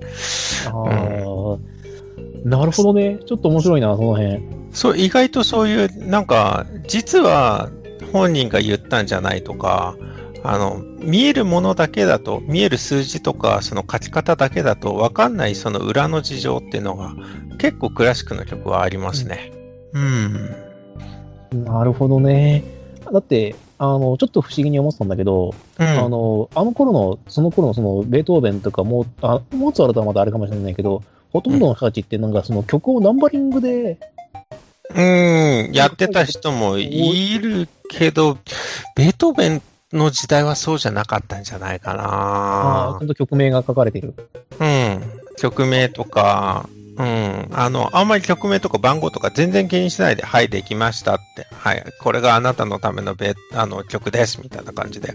[0.65, 0.73] ああ、
[2.47, 3.19] なるほどね。
[3.25, 4.41] ちょっと面白いな、その辺。
[4.71, 7.69] そう、意外とそういう、なんか、実は
[8.13, 9.97] 本人が言ったんじゃないとか、
[10.43, 17.15] あの、見えるものだけだと、見える数字とか、その書き方だけだと分かんないその裏の事情っていうのが、
[17.57, 19.51] 結構クラシックの曲はありますね。
[19.91, 19.99] う
[21.57, 21.65] ん。
[21.65, 22.63] なるほどね。
[23.11, 25.85] だって、あの、ちょっと不思議に思ってたんだけど、うん。
[25.85, 31.03] あの、あの頃の、その頃のその、ベートーベンとかモー、あモーツァルトはまだあれかもしれないけど、
[31.37, 33.97] ほとんどの人たちってなんかその曲をナンバリングで、
[34.95, 38.37] うん、やってた人もいるけど、
[38.95, 39.61] ベートーベン
[39.93, 43.05] の時代はそうじゃなかったんじゃないかあーちゃな。
[43.05, 44.15] んと曲名が書かれてる。
[44.59, 45.01] うん。
[45.37, 47.47] 曲名とか、うん。
[47.51, 51.47] あの、あんまり曲名とか番号とか全然気にしないで、はい、できましたって。
[51.53, 55.13] はい、これがあなたのためのベあの曲です、みたいな感じで。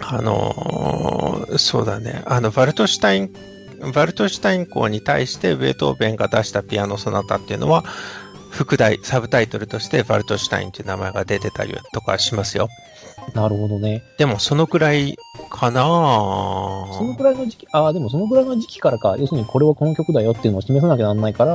[0.00, 2.22] あのーそうだね。
[2.24, 3.34] あの、バルトシュタイン、
[3.94, 7.84] バルトシュタイン校に対してベートーベンが出したピアノソナタっていうのは、
[8.50, 12.68] 副題、サブタイトルとしてバルトシュタインっていう名前が出てたりとかしますよ。
[13.34, 14.02] なるほどね。
[14.18, 15.16] でも、そのくらい
[15.50, 21.54] かなそのくらいの時期、ああ、でもそのくらいの時期からか、要するにこれはこの曲だよっていうのを示さなきゃなんないから、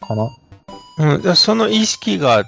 [0.00, 0.30] かな。
[0.98, 2.44] うん、でその意識が、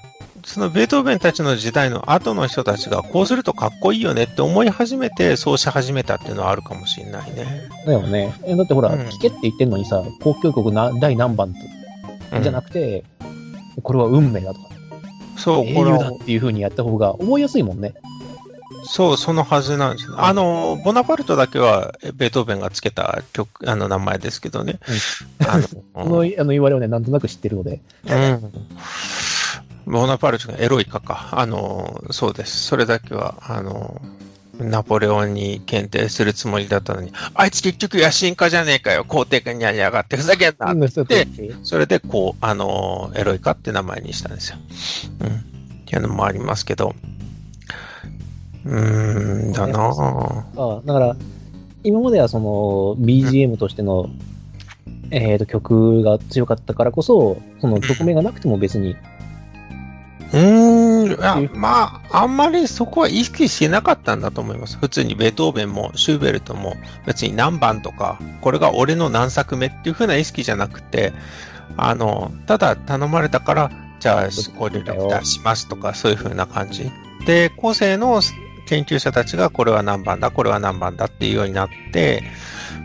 [0.47, 7.69] そのベートーベンたちの時代の後の人たちがこうするとかっこいいよねって思い始めて、そうし始めたっていうのはあるかもしれないね。
[7.85, 8.33] だよね。
[8.45, 11.59] えだってほら、うん聞けって言ってんのにさ、交響曲な第何番って
[12.37, 13.05] うんじゃなくて、
[13.83, 14.69] これは運命だとか、
[15.37, 17.95] そう、英これは雄だっていう風にやった方が覚えやすいもんね。
[18.85, 20.15] そう、そのはずなんですよ。
[20.17, 24.79] あの、ボナパルトだけは、ベートーベンがつけた曲、あの、名前ですけどね。
[25.41, 25.59] あ
[25.93, 27.81] このあの 言われはね、なんとなく知ってるので。
[28.07, 28.53] うん。
[29.87, 31.29] ボナパルトがエロイカか。
[31.33, 32.65] あの、そうです。
[32.65, 34.01] それだけは、あの、
[34.59, 40.89] ナポレオンに検定するつもりだったのに、あいつ結局野心家じゃねえかよ、皇帝家にやりやがって、ふざけんなうん
[41.63, 44.59] それで、こう、あの、エロイカって名前にしたんですよ。
[45.21, 45.27] うん。
[45.29, 45.31] っ
[45.85, 46.95] ていうのもありますけど。
[48.65, 50.79] うーん、だなぁ。
[50.79, 51.17] あだから、
[51.85, 54.11] 今まではその BGM としての、
[55.13, 58.97] えー、と曲が強かったからこそ、その曲名がなくても別に、
[61.27, 64.79] やまあ、あんまりそこは意識してなかったんだと思います。
[64.79, 71.13] 普通にベートーベンもシューベルトも別に何番とか、これが俺の何作目っていう風な意識じゃなくて、
[71.77, 76.91] あの、ただ頼まれたから、じゃあ、ご協力出しますとか、そういう風な感じ。
[77.27, 78.21] で、後世の
[78.67, 82.23] 研究者たちがこれは何番だ、これは何番だっていうようになって、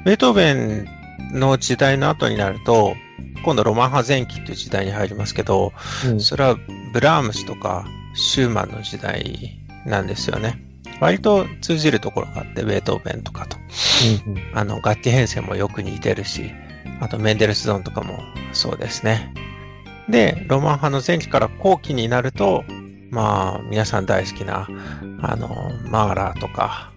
[0.06, 0.88] ベートーベン
[1.34, 2.96] の時代の後になると、
[3.44, 5.74] 今度ロマン派前期っていう時代に入りますけど、
[6.06, 6.58] うんそれは
[6.94, 10.60] ブラームスとかシューマンの時代なんですよね。
[11.00, 13.58] 割と通じるところがあって、ベートーベンとかと。
[14.28, 16.52] うんうんあの、楽器編成もよく似てるし、
[17.00, 18.20] あとメンデルスゾーンとかも
[18.54, 19.34] そうですね。
[20.10, 22.64] で、ロマン派の前期から後期になると、
[23.10, 24.68] まあ、皆さん大好きな、
[25.22, 26.94] あの、マーラーとか、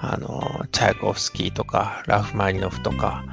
[0.00, 3.24] あの、チャイコフスキーとか、ラフマニノフとか、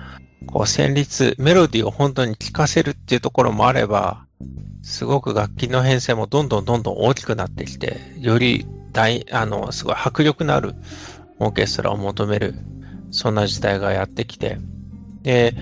[0.48, 4.26] こう、旋律、メロディーを本当に聴かせるっていうところもあれば、
[4.84, 10.76] すごく楽器の編成もどんどんどんどん大きくなってきて、より大、あの、すごい迫力のある
[11.40, 12.54] オーケストラを求める、
[13.10, 14.58] そんな時代がやってきて、
[15.24, 15.56] で、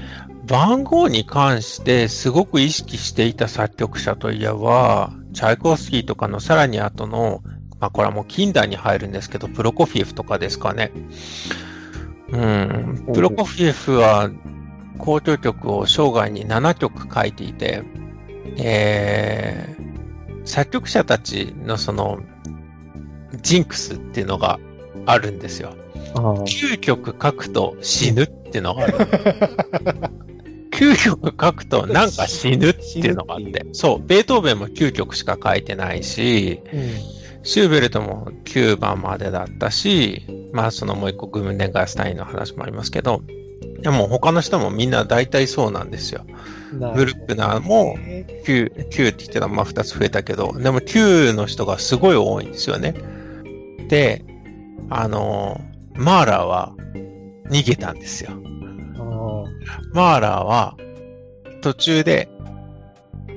[0.48, 7.44] 番号に関してすごく意識していた作曲者といえば、チャイコフスキーとかのさらに後の、
[7.80, 10.92] まあこれはもう近代に入るんですけど、プロコフィエフとかですかね。
[12.32, 14.32] うん、プロコフィエフは
[14.98, 17.84] 交響曲を生涯に7曲書いていて、
[18.58, 22.20] えー、作曲者たちのその、
[23.42, 24.60] ジンクスっていうのが
[25.06, 25.74] あるんですよ。
[26.16, 28.98] あー9曲書くと死ぬっていうのがある。
[30.72, 33.66] 9曲書くとなんか死ぬっていうのがあって。
[33.74, 36.60] そう、ベートーベンも9曲しか書いてないし、
[37.44, 43.22] シューベルトも9番までだったし、まあそのもう一個グムネガースタインの話もありますけど、
[43.82, 46.26] でも他の人もみんな大体そうなんですよ。
[46.28, 52.96] うんブルックナーも9、9って言ってたらまあ2つ増えたけど、でも9の人がすごい多いんですよね。
[53.90, 54.24] で、
[54.90, 55.60] あの、
[55.96, 56.74] マーラーは
[57.50, 58.32] 逃げたんですよ。
[59.94, 60.78] マーラーは
[61.62, 62.30] 途中で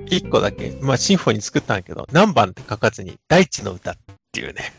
[0.06, 3.96] 1個だけ、まあシンフォニー作ったんだけど、何番って書かずに大地の歌っ
[4.32, 4.72] ていうね。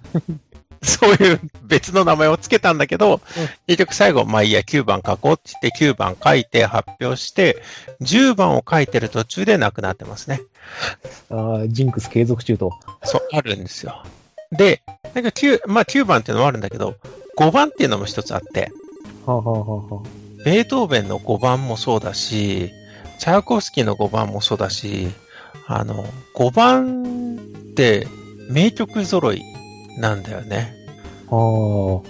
[0.82, 3.20] そういう別の名前をつけたんだけど、
[3.66, 7.62] 結局最後、まあいいや、9番書こうって言って9番書いて発表して、
[8.00, 10.40] 10番を書いてる途中で亡くなってますね。
[11.28, 12.72] あー、ジンクス継続中と。
[13.04, 14.02] そう、あるんですよ。
[14.52, 14.82] で、
[15.14, 16.94] なんか9、まあ9番っていうのもあるんだけど、
[17.36, 18.72] 5番っていうのも一つあって、
[19.26, 22.72] はあ、はあはあはあ、ベートーベンの5番もそうだし、
[23.18, 25.08] チャーコフスキーの5番もそうだし、
[25.66, 28.06] あの、5番って
[28.48, 29.42] 名曲揃い
[30.00, 30.74] なんだよね。
[31.28, 32.02] あー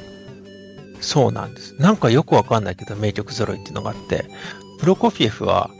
[1.00, 1.74] そうなんです。
[1.80, 4.26] なんかよくわかんないけど名曲揃いっていうのがあって、
[4.78, 5.70] プロコフィエフは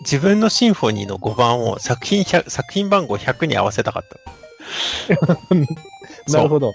[0.00, 4.18] 自分のシンフォニーの5番を作品100作品番号100に合わせたかった。
[6.32, 6.74] なるほど。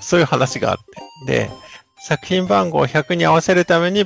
[0.00, 0.78] そういう話があっ
[1.26, 1.44] て。
[1.46, 1.50] で、
[1.98, 4.04] 作品番号100に合わせるために、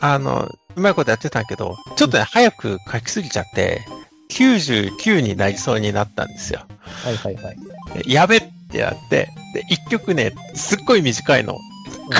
[0.00, 3.82] あの、うまいことやってたんだけど、ちょっとね、早く書きすぎちゃって、
[4.30, 6.60] 99になりそうになったんですよ。
[7.04, 7.56] はいはいはい。
[8.02, 8.42] でやべっ
[8.72, 11.58] てやって、で、1曲ね、すっごい短いの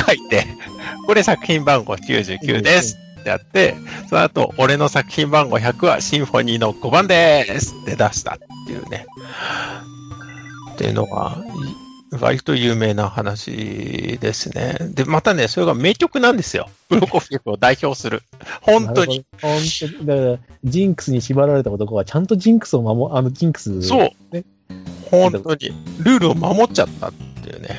[0.06, 0.46] 書いて、
[1.06, 3.74] これ作品番号99ですってやって、
[4.08, 9.06] その後、俺の作品番号100はシンフォニーの5番ですって出したっていうね。
[10.72, 11.38] っていうのが、
[12.16, 14.76] い割と有名な話ですね。
[14.80, 16.68] で、またね、それが名曲なんですよ。
[16.88, 18.22] プロコフィエフを代表する。
[18.60, 19.24] 本当に。
[19.40, 20.06] 本当に。
[20.06, 23.82] だから、ジンクスに縛られた男はちゃんとジンクスを守、あの、ジンクス。
[23.82, 24.10] そう。
[25.12, 25.68] 本当に。
[25.98, 27.76] ルールを守っちゃったっていうね。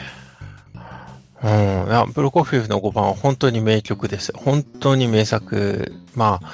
[1.43, 1.89] うん。
[1.89, 4.31] いや、ブロコフィフの5番は本当に名曲です。
[4.35, 5.93] 本当に名作。
[6.15, 6.51] まあ、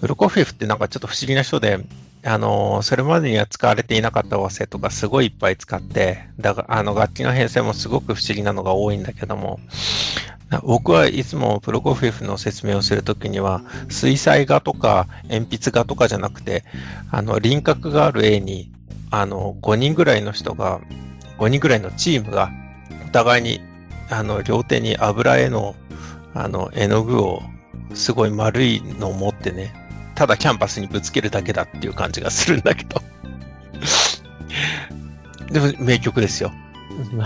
[0.00, 1.80] ブロコフィフってなんかちょっと不思議な人で、
[2.24, 9.60] あの、それまでには使われていなかった和声とかすごいいっぱい使って、だからあの楽器の編成もすごく不思議なのが多いんだけども、
[10.62, 16.64] 僕はいつもプロコフィフの説明をするときには、水彩画とか鉛筆画とかじゃなくて、
[17.10, 18.70] あの輪郭がある絵に、
[19.20, 20.80] あの5人ぐらいの人が、
[21.38, 22.50] 5人ぐらいのチームが、
[23.06, 23.60] お互いに
[24.10, 25.74] あの両手に油絵の
[26.34, 27.42] あの絵の具を
[27.94, 29.72] すごい丸いのを持ってね、
[30.14, 33.00] ただキャンパスにぶつけるだけだっていう感じがするんだけど。
[35.50, 36.52] でも名曲ですよ。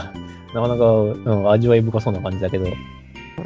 [0.54, 2.68] なかなか、うん、味わい深そうな感じだけど。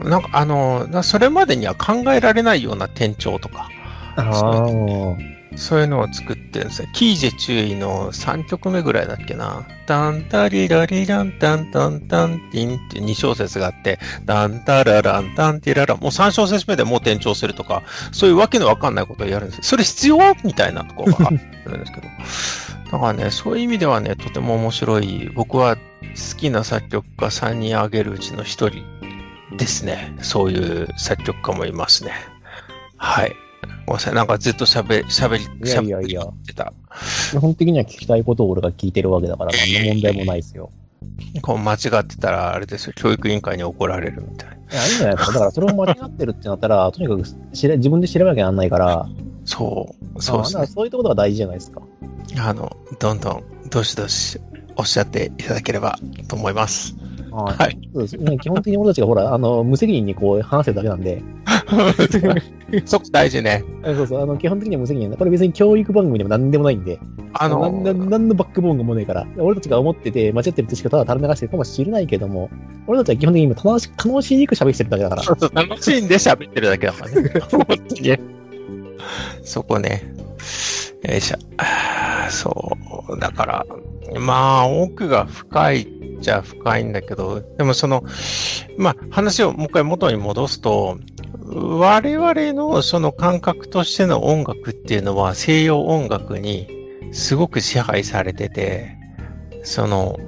[0.03, 3.69] なんかあの、それまでには考えられないような転調とか。
[4.17, 5.35] ああ。
[5.57, 6.89] そういうのを作ってるんですよ。
[6.93, 9.67] キージェ注意の3曲目ぐらいだっけな。
[9.87, 19.63] タンタリラリランタンタンタンティンって2小節があって、タンタラランタンティララ、もう3小節目でもう転調するとか、そういうわけのわかんないことをやるんです。
[19.63, 20.19] それ必要？
[20.45, 22.09] みたいなところがあるんですけど。
[22.91, 25.31] だからね、そういう意味ではね、とても面白い。
[25.35, 25.81] 僕は好
[26.39, 30.15] きな作曲家3人挙げるうちの1人ですね。
[30.21, 32.13] そういう作曲家もいますね。
[32.97, 33.44] はい。
[33.87, 36.23] ごめんなさい、なんかずっと喋、喋り、いやいやいや。
[36.23, 36.73] ってた。
[37.31, 40.71] 基本的には聞きたいことを俺が聞いてるわけだから、何の問題もないですよ。
[41.43, 44.55] こう間違ってたら、あれですよ、教育委員会に怒られるみたいな。
[44.55, 45.33] いや、いいんじゃないですか。
[45.33, 49.09] だから、それを間違ってるってなったら、 とにかく知れ自分で調べなきゃなんないから。
[49.45, 50.67] そう、そうですね。
[50.67, 51.83] そういうところが大事じゃないですか。
[52.39, 54.41] あの、どんどん、どしどし
[54.77, 56.97] おっしゃっていただければと思います。
[57.43, 57.79] はい。
[57.93, 58.39] そうですね。
[58.39, 61.23] 基本的に俺たちがほら、あの、無責任にこう話せるだけなんで。
[62.85, 63.65] そこ大事ね。
[63.85, 64.23] そうそう。
[64.23, 66.99] あの、基本的には無責任これ別に教育番組でも何でもないんで。
[67.33, 69.27] あのー、なんのバックボーンがもねえから。
[69.39, 72.51] 俺たちが思ってて、間違ってるとしかただ垂れ流してるかもしれないけども、
[72.87, 75.23] 俺たちは基本的に今楽し、楽しいく喋ってるだけだから。
[75.23, 77.33] そうそう、楽しいんで喋ってるだけだからね。
[77.51, 78.21] 本当にね。
[79.43, 80.03] そこね。
[81.09, 81.39] よいしょ。
[82.31, 82.77] そ
[83.09, 83.19] う。
[83.19, 83.67] だから、
[84.21, 85.87] まあ、奥が深いっ
[86.25, 88.03] ちゃ深いんだけど、でもその、
[88.79, 90.99] まあ、話をもう一回元に戻すと、
[91.47, 96.67] 我々のその感覚としての音楽っていうのは西洋音楽に
[97.13, 98.97] すごく支配されてて、
[99.63, 100.19] その、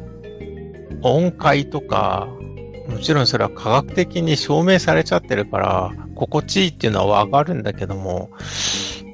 [1.02, 2.28] 音階とか、
[2.88, 8.30] もちろんそれは科学的に証明されちゃってるから、心地いいっていうのはわかるんだけども、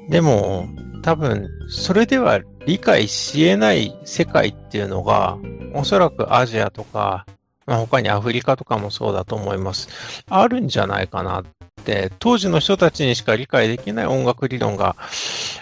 [0.09, 0.67] でも、
[1.01, 5.37] 多分、それでは理解し得ない世界っていうのが、
[5.73, 7.25] おそらくアジアとか、
[7.65, 10.23] まあ、他にアフリカとかもそうだと思います。
[10.29, 11.45] あるんじゃないかなっ
[11.83, 14.95] て、当時の人たちにしか理解できない音楽理論が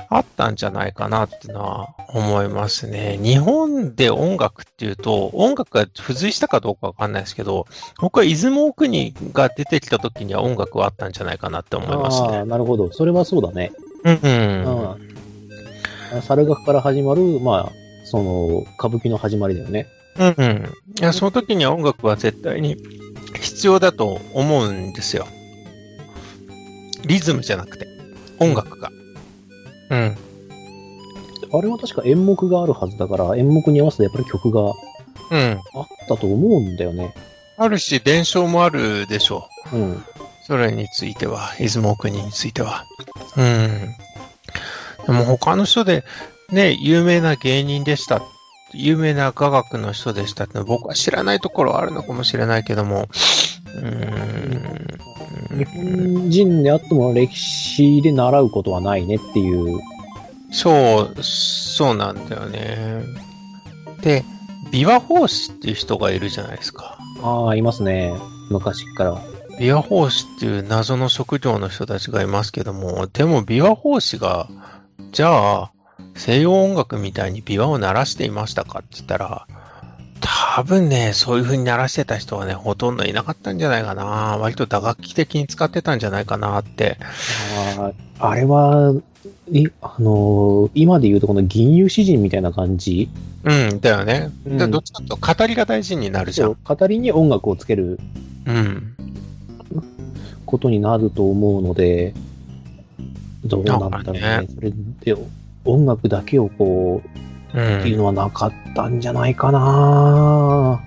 [0.10, 3.20] あったんじゃないかなっていうのは思いますね。
[3.22, 7.68] 日本で音楽っていうと、音楽が付随したかどうかわかんないですけど、
[8.00, 12.38] 僕は出雲国が出てきた時には音楽はあったんじゃないかなって思いますね。
[12.38, 12.92] ああ、なるほど。
[12.92, 13.72] それはそうだね。
[14.04, 15.11] うん、うん。
[16.20, 17.72] 猿楽から始まる、まあ、
[18.04, 19.88] その、歌舞伎の始まりだよね。
[20.18, 20.70] うんうん。
[21.00, 22.76] いや、その時には音楽は絶対に
[23.40, 25.26] 必要だと思うんですよ。
[27.06, 27.88] リズムじゃなくて、
[28.40, 28.92] 音楽が。
[29.90, 30.18] うん。
[31.54, 34.74] あれは確か演目があるはずだから、演目に合わせてやっぱり曲が
[35.32, 35.60] うん。
[35.74, 37.14] あったと思うんだよね。
[37.58, 39.76] あるし、伝承もあるでしょう。
[39.78, 40.04] うん。
[40.46, 42.86] それについては、出雲国については。
[43.38, 43.96] うん。
[45.06, 46.04] でも他の人で、
[46.52, 48.22] ね、有名な芸人でした。
[48.74, 53.10] 有名な科学の人でしたって僕は知らないところはあるのかもしれないけども、
[53.76, 55.02] うん
[55.58, 59.80] 日本人であっても歴史で習うことはないねっていう。
[60.52, 63.04] そう、そうなんだよね。
[64.02, 64.24] で、
[64.72, 66.98] 琵琶法師っていう人がいるじゃないですか。
[67.22, 68.14] ああ、いますね。
[68.50, 69.22] 昔から。
[69.60, 74.50] 琵琶法師っていう謎の職業の人たちがいますけども、でも琵琶法師が
[75.12, 75.72] じゃあ、
[76.16, 79.46] 西洋音楽みたいに琵琶を鳴らしていましたかって言ったら、
[80.22, 84.38] 多分ね、そういう風に鳴らしてた人はね、ほとんどいなかったんじゃないかな。
[84.40, 86.98] 割と打楽器的に使ってたんじゃないかなって。
[87.78, 88.94] ああれは、
[89.52, 93.10] いあのー、今で言うとこの銀融詩人みたいな感じ？
[93.44, 94.32] うん、だよね。
[94.46, 96.56] うん、どっちかと語りが大事になるじゃん。
[96.64, 98.00] 語りに音楽をつける。
[98.46, 98.96] うん。
[100.46, 102.14] ことになると思うので、
[103.46, 104.20] どうなんだろうね。
[104.20, 105.16] ねそれで、
[105.66, 107.02] 音楽だけをこ
[107.54, 110.82] う、うん、っていうのはなかったんじゃないかな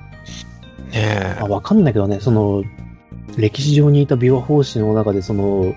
[0.93, 1.43] ねえ。
[1.43, 2.65] わかんないけどね、その、
[3.37, 5.75] 歴史上にいた琵琶法師の中で、その、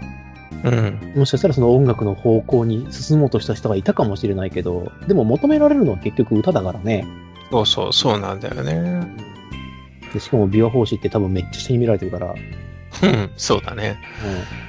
[0.64, 7.06] うん、もしかしたらその音楽の方向に進もうとした人がいたかもしれないけど、でも求められるのは結局歌だからね。
[7.52, 9.08] そうそう、そうなんだよね。
[10.14, 12.34] でしかも琵琶法師って多分めっちゃ下に見られてるから。
[13.04, 14.00] うん、そうだね。
[14.26, 14.67] うん。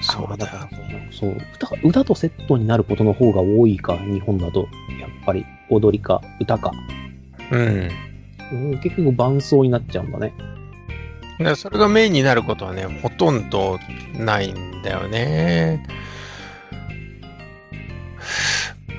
[0.00, 0.68] そうだよ。
[1.10, 1.70] そう歌。
[1.82, 4.68] 歌とセットになることの方が多いか、日本だと。
[5.00, 6.72] やっぱり、踊りか、歌か。
[7.50, 7.90] うん。
[8.52, 10.34] うん、結局伴奏になっちゃうんだね。
[11.38, 13.78] でそれがメインになることはね、ほとんど
[14.14, 15.84] ないんだよね。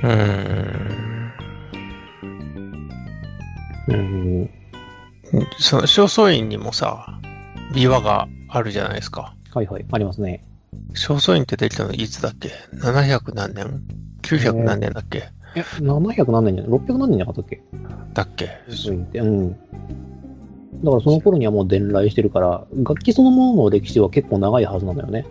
[0.04, 1.34] うーん。
[3.88, 4.50] うん。
[5.60, 7.20] その正倉院にもさ、
[7.72, 9.35] 琵琶があるじゃないですか。
[9.56, 10.44] はいはい、ありますね。
[10.94, 13.82] 正倉院ってできたのいつだっけ ?700 何年
[14.22, 17.62] ?900 何年だっけ、いや、700何年じゃない ?600 何年じゃなかったっけ？
[18.14, 18.50] だっけ？
[19.20, 19.52] うん。
[19.52, 19.56] だ
[20.92, 25.26] からその頃にはもう伝来してるから、楽器そのものの歴史は結構長いはずなんだよね。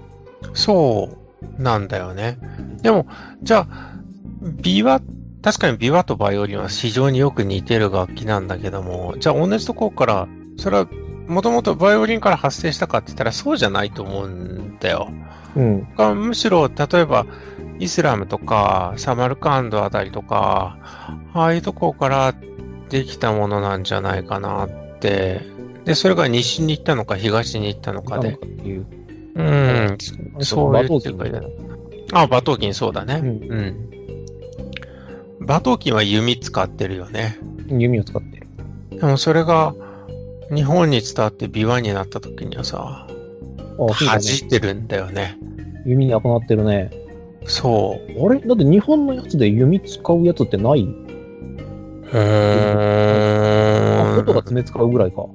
[0.55, 1.11] そ
[1.59, 2.39] うなんだよね。
[2.81, 3.07] でも、
[3.43, 3.99] じゃあ、
[4.43, 5.03] 琵琶、
[5.43, 10.89] 確かに琵琶とバイオリンは非常によく似てる楽器なんだけども、じゃあ同じところから、それは
[11.27, 15.09] もともとバイオリンから発生したかって言ったらそうじゃないと思うんだよ。
[15.57, 15.95] うん。
[15.97, 17.27] がむしろ、例えば、
[17.79, 20.79] イスラムとか、サマルカンドあたりとか、
[21.33, 22.35] ああいうところから
[22.89, 25.43] できたものなんじゃないかなって。
[25.85, 28.31] で、それが西に行ったのか東に行ったのかで。
[28.31, 28.87] っていう。
[29.35, 29.99] うん、
[30.41, 31.41] そういう世界だ
[32.13, 33.15] あ、馬頭琴そうだね。
[33.15, 33.95] うんうん。
[35.41, 37.39] 馬頭琴は弓使ってるよね。
[37.67, 38.47] 弓を使ってる。
[38.91, 39.75] でもそれが
[40.53, 43.07] 日本に伝わって琵琶になった時にはさ、
[43.79, 43.89] 弾
[44.21, 44.35] ね。
[44.35, 45.39] いてるんだよね。
[45.87, 46.91] 弓なくなってるね。
[47.47, 48.27] そう。
[48.27, 48.41] あれ？
[48.41, 50.89] だって日本のやつで弓使うやつってない、う
[52.13, 54.19] あ、ーん。
[54.21, 55.27] 音が爪使うぐらいか。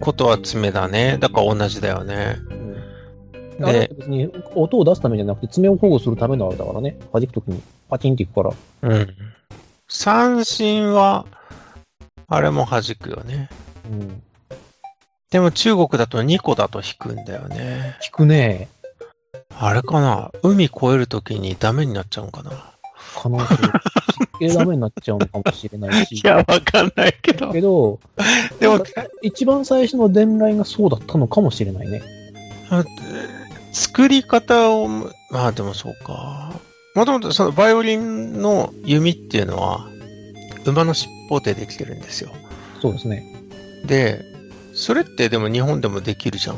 [0.00, 1.18] ことは爪だね。
[1.20, 2.36] だから同じだよね。
[3.58, 3.64] うん。
[3.64, 6.98] で別に音を出すためじゃなくて爪を保護するためのあれだからね。
[7.12, 8.52] 弾くときにパチンっていくから。
[8.82, 9.14] うん。
[9.88, 11.26] 三振は、
[12.28, 13.48] あれも弾くよね。
[13.90, 14.22] うん。
[15.36, 17.94] でも中国だと2個だと弾くんだよね。
[18.00, 18.70] 弾くね。
[19.54, 20.30] あれかな？
[20.42, 22.52] 海越えるときにダメになっちゃうのかな？
[23.14, 23.54] 可能性。
[24.40, 26.14] 湿気ダメになっちゃうのかもしれないし。
[26.14, 27.52] いや、わかんないけど。
[27.52, 28.00] けど、
[28.60, 28.82] でも、
[29.20, 32.00] 一番最初の伝来がそうだったのかもしれないね。
[32.70, 32.82] あ
[33.72, 36.58] 作り方を、まあでもそうか。
[36.94, 39.86] もともとそのバイオリンの弓っていうのは、
[40.64, 42.30] 馬の尻尾でできてるんですよ。
[42.80, 43.22] そうですね。
[43.84, 44.35] で、
[44.76, 46.56] それってでも日本でもできるじゃん。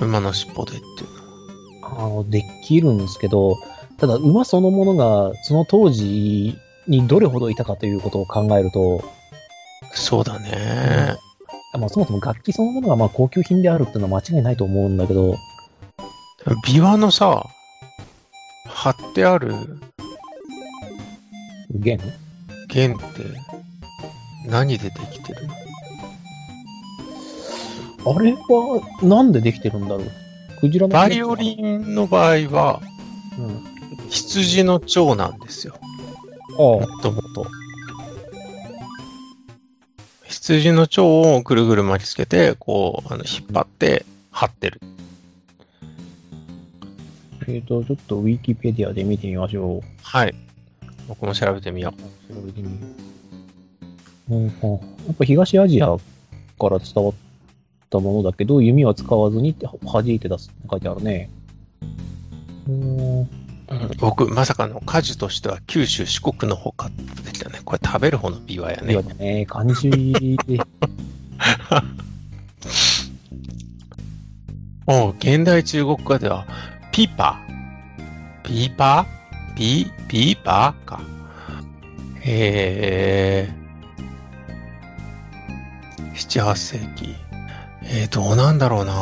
[0.00, 1.98] 馬の尻尾でっていうの。
[1.98, 3.56] あの、できるんですけど、
[3.98, 9.02] ただ馬そのものがその当時にどれほどいたかということを考えると、
[9.92, 11.16] そうだね。
[11.78, 15.36] まあそもそも楽器そのものがまあ高級品であるっていうのは間違いないと思うんだけど、
[16.66, 17.46] 琵琶のさ、
[18.66, 19.54] 貼ってある
[21.70, 22.00] 弦？
[22.68, 23.04] 弦って
[24.46, 25.54] 何でできてるの？
[28.06, 30.02] あれはなんでできてるんだろう？
[30.60, 32.80] クジラのバイオリンの場合は
[33.38, 33.64] うん。
[34.10, 35.78] 羊の腸なんですよ。
[36.56, 37.46] あもともと。
[40.28, 44.80] 羊の腸をぐるぐる巻きつけて、こう、あの引っ張って貼ってる。
[44.82, 44.86] あ。
[47.48, 49.80] えっ、と、ちょっとウィキペディアで見てみましょう。
[50.02, 50.34] はい。
[51.08, 51.92] 僕も調べてみよ
[52.28, 52.76] 調べてみよ
[54.30, 54.34] う。
[54.34, 54.54] うんうん、や
[55.12, 56.00] っぱ東アジアか
[56.70, 57.14] ら伝わっ
[57.94, 61.30] たものだけど、弓は使わずにって弾いて出すって書いてあるね。
[62.66, 63.28] うーんう。
[63.98, 67.60] 僕、まさかの果樹としては九州、四国の方かって出てたね。
[67.64, 69.02] これ食べる方のビワやねいや。
[69.02, 69.90] ね、漢字、
[74.86, 76.46] おう現代中国語では、
[76.92, 78.42] ピーパー。
[78.46, 79.56] ピーパー？
[79.56, 81.00] ピー、ピーパーか。
[82.20, 83.54] へえ。
[86.14, 87.23] 7、8世紀。
[87.86, 88.92] えー、どうなんだろうな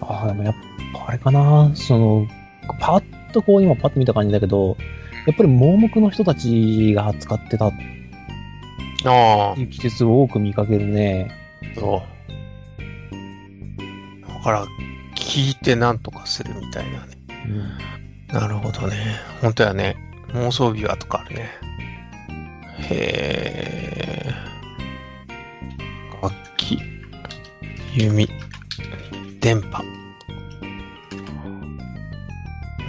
[0.00, 0.54] ああ、でもやっ
[0.92, 2.26] ぱあれかな、その、
[2.80, 4.76] パッとこう今パッと見た感じだけど、
[5.26, 7.72] やっぱり盲目の人たちが使ってたっ
[9.06, 11.30] ああていう季節を多く見かけるね。
[11.74, 12.02] そ
[14.22, 14.28] う。
[14.28, 14.66] だから、
[15.16, 17.16] 聞いてなんとかするみたいなね。
[17.46, 17.94] うん
[18.34, 18.96] なるほどね。
[19.42, 19.96] 本当やね。
[20.32, 21.50] 妄想ビワとかあるね。
[22.90, 24.34] へえ。
[26.22, 26.78] 楽器、
[27.96, 28.28] 弓、
[29.40, 29.82] 電波。
[29.82, 29.88] も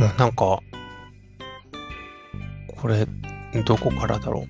[0.08, 0.60] うなんか、
[2.76, 3.08] これ、
[3.66, 4.46] どこからだろ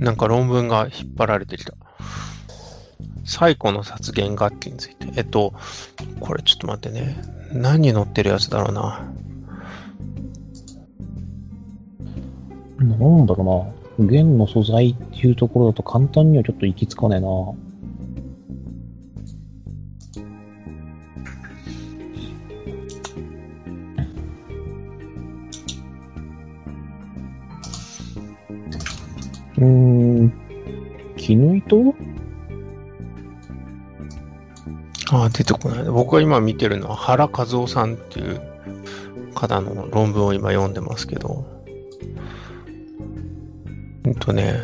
[0.00, 0.02] う。
[0.02, 1.74] なんか論文が引っ張られてきた。
[3.24, 5.08] 最古の殺言楽器について。
[5.16, 5.54] えっと、
[6.20, 7.16] これちょっと待ってね。
[7.52, 9.12] 何に載ってるやつだろうな。
[12.84, 17.28] なんだろうな弦の素材っていうところだと簡単にはちょっと行き着かねえな。
[29.58, 30.32] うーん、
[31.16, 31.94] 絹糸？
[35.12, 35.84] ああ、出てこない。
[35.84, 38.40] 僕が今見てるのは原和夫さんっていう
[39.34, 41.51] 方の論文を今読んでますけど、
[44.22, 44.54] とね、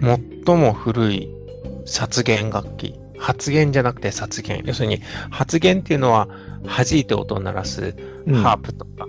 [0.00, 1.28] 最も古い
[1.86, 2.98] 殺弦楽器。
[3.16, 4.62] 発言じゃなくて殺弦。
[4.64, 5.00] 要するに、
[5.30, 6.26] 発言っていうのは
[6.64, 7.94] 弾いて音を鳴らす
[8.26, 9.06] ハープとか、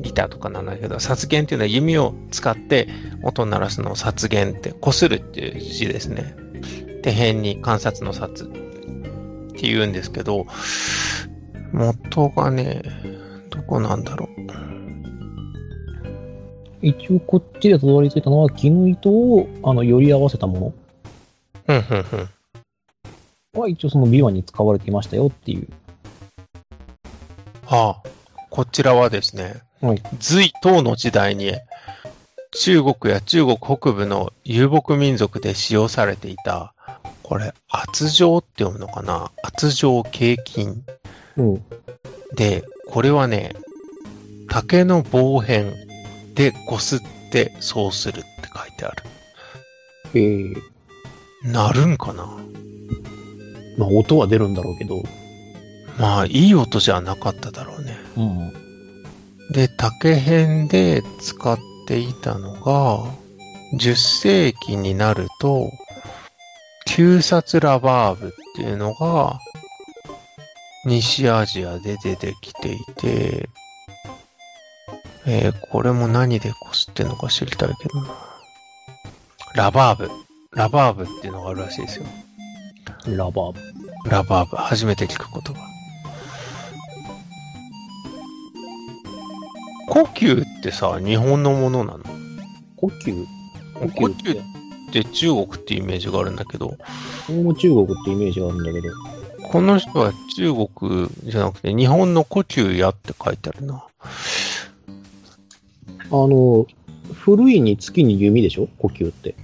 [0.00, 2.88] ギターとかなんだけど、殺弦っていうのは弓を使って
[3.22, 6.34] 音を鳴らすのを殺弦って、こするっていう字ですね。
[7.02, 10.46] で、辺に観察の殺って言うんですけど、
[11.72, 12.82] 元がね、
[13.50, 14.79] どこなんだろう。
[16.82, 20.72] 一応こっちでたどり着いたのは絹糸をあのより合わせたも
[21.68, 22.28] うん、うん、うん。
[23.54, 25.68] のは一応その琵琶に使われていましたよっていう。
[27.66, 28.02] ああ、
[28.50, 30.02] こちらはですね、はい。
[30.18, 31.52] 隋唐の時代に
[32.52, 36.74] 中国や中国北部の遊牧民族で使用されていた、
[37.22, 39.30] これ、圧状って読むのかな？
[39.42, 40.82] 圧状軽筋
[41.36, 41.64] うん。
[42.34, 43.54] で、これはね、
[44.48, 45.89] 竹の棒片
[46.40, 49.02] でこすってそうするって書いてある。
[50.14, 50.56] えー、
[51.44, 52.24] なるんかな？
[53.76, 55.02] まあ音は出るんだろうけど。
[55.98, 57.98] まあ、いい音じゃなかっただろうね。
[58.16, 59.52] うん。
[59.52, 63.04] で、竹編で使っていたのが、
[63.74, 65.70] 10世紀になると、
[66.86, 69.40] 旧札ラバーブっていうのが、
[70.86, 73.50] 西アジアで出てきていて、
[75.32, 78.08] えーこれも何でこすってんのか知りたいけどな。
[79.54, 80.10] ラバーブ。
[80.52, 82.06] ラバーブっていうのがあるらしいですよ。
[83.06, 84.10] ラバーブ。
[84.10, 84.56] ラバーブ。
[84.56, 85.62] 初めて聞く言葉。
[89.88, 92.04] 呼吸ってさ、日本のものなの？
[92.76, 93.24] 呼吸
[93.74, 94.42] 呼呼吸って吸
[94.90, 96.76] って中国ってイメージがあるんだけど、
[97.28, 98.88] 俺も中国ってイメージがあるんだけど。
[99.48, 103.84] この人は中国じゃなくて日本の呼吸やって書いてあるな。
[106.10, 106.66] あの、
[107.12, 108.68] 古いに月に弓でしょ？
[108.78, 109.34] 呼吸って。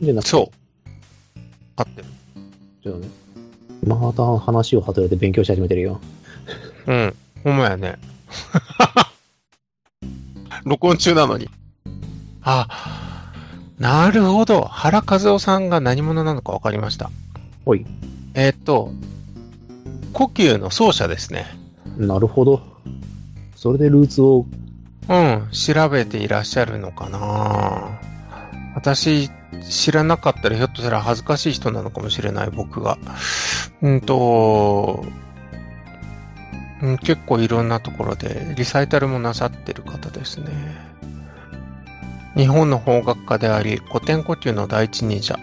[0.00, 0.22] じゃな。
[0.22, 1.38] そう。
[1.76, 2.08] 合ってる。
[2.82, 3.08] じゃあね。
[3.86, 6.00] また話を外れて勉強し始めてるよ。
[6.86, 7.14] うん。
[7.44, 7.96] ほんまやね。
[10.64, 11.48] 録音中なのに。
[12.42, 13.32] あ、
[13.78, 14.62] なるほど。
[14.62, 17.10] 原和夫さんが何者なのか分かりました。
[17.64, 17.86] ほい。
[18.34, 18.92] えーっと、
[20.12, 21.46] 呼吸の奏者ですね。
[21.96, 22.62] なるほど。
[23.54, 24.46] それでルーツを、
[25.08, 27.98] うん、調べていらっしゃるのかな
[28.74, 29.30] 私、
[29.68, 32.98] 知らなかったらひょっとしたら恥ずかしい人なのかもしれない、僕が。
[33.82, 35.04] うんと、
[36.80, 40.46] うん結構いろんなところでリサイタルもなさってる方ですね。
[42.36, 45.38] 日本の法学家であり、古典呼吸の第一人者。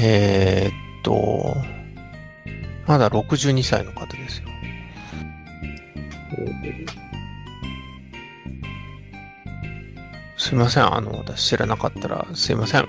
[0.00, 1.56] えーっと、
[2.86, 4.48] まだ62歳の方ですよ。
[10.38, 10.94] すいません。
[10.94, 12.88] あの、私知らなかったらすいません。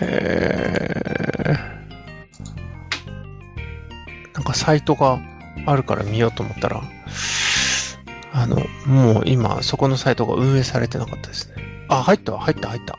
[0.00, 1.72] へー。
[4.34, 5.20] なんかサイトが
[5.66, 6.82] あるから見ようと思ったら、
[8.32, 8.56] あの、
[8.86, 11.56] もう今、そこのサイトが運営されてなかったですね。
[11.88, 12.98] あ、入ったわ、入った、入った。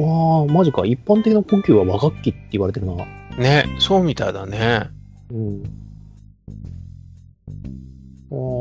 [0.00, 0.86] わあ、マジか。
[0.86, 2.94] 一般的な呼吸は和楽器って言われてるな。
[3.36, 4.88] ね、そうみたいだね。
[5.30, 5.89] うん。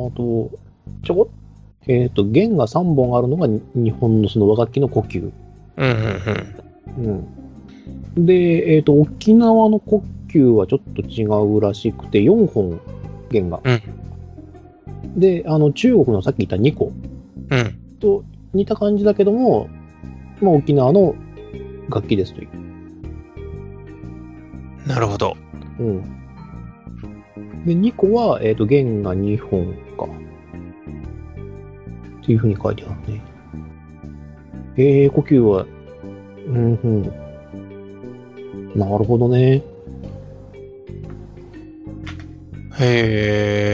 [0.08, 0.52] あと、
[1.04, 1.30] ちょこ
[1.88, 5.22] えっ、と、弦が3本あるのがに日本のその和楽器の呼吸。
[5.22, 5.32] うん、
[5.78, 5.94] うん、
[6.98, 7.28] うん。
[8.18, 8.26] うん。
[8.26, 12.80] で、えっ、と、沖縄の呼吸はちょっと違うらしくて、4本
[13.32, 13.62] 弦が。
[13.64, 13.82] うん
[15.16, 16.92] で、あの、中国のさっき言った2個
[17.50, 17.98] うん。
[18.00, 18.24] と
[18.54, 19.68] 似た感じだけども、
[20.42, 21.16] まあ、沖縄の
[21.90, 22.50] 楽器ですという。
[24.88, 25.36] なるほど。
[25.80, 26.04] うん。
[27.66, 29.89] で、2個は、えっ、と、弦が2本か。
[32.30, 33.24] っていうふうに書いてあるね。
[34.78, 35.66] えー、呼吸は、
[36.46, 37.02] うん、うん。
[38.76, 39.64] なるほどね。
[42.80, 43.66] へ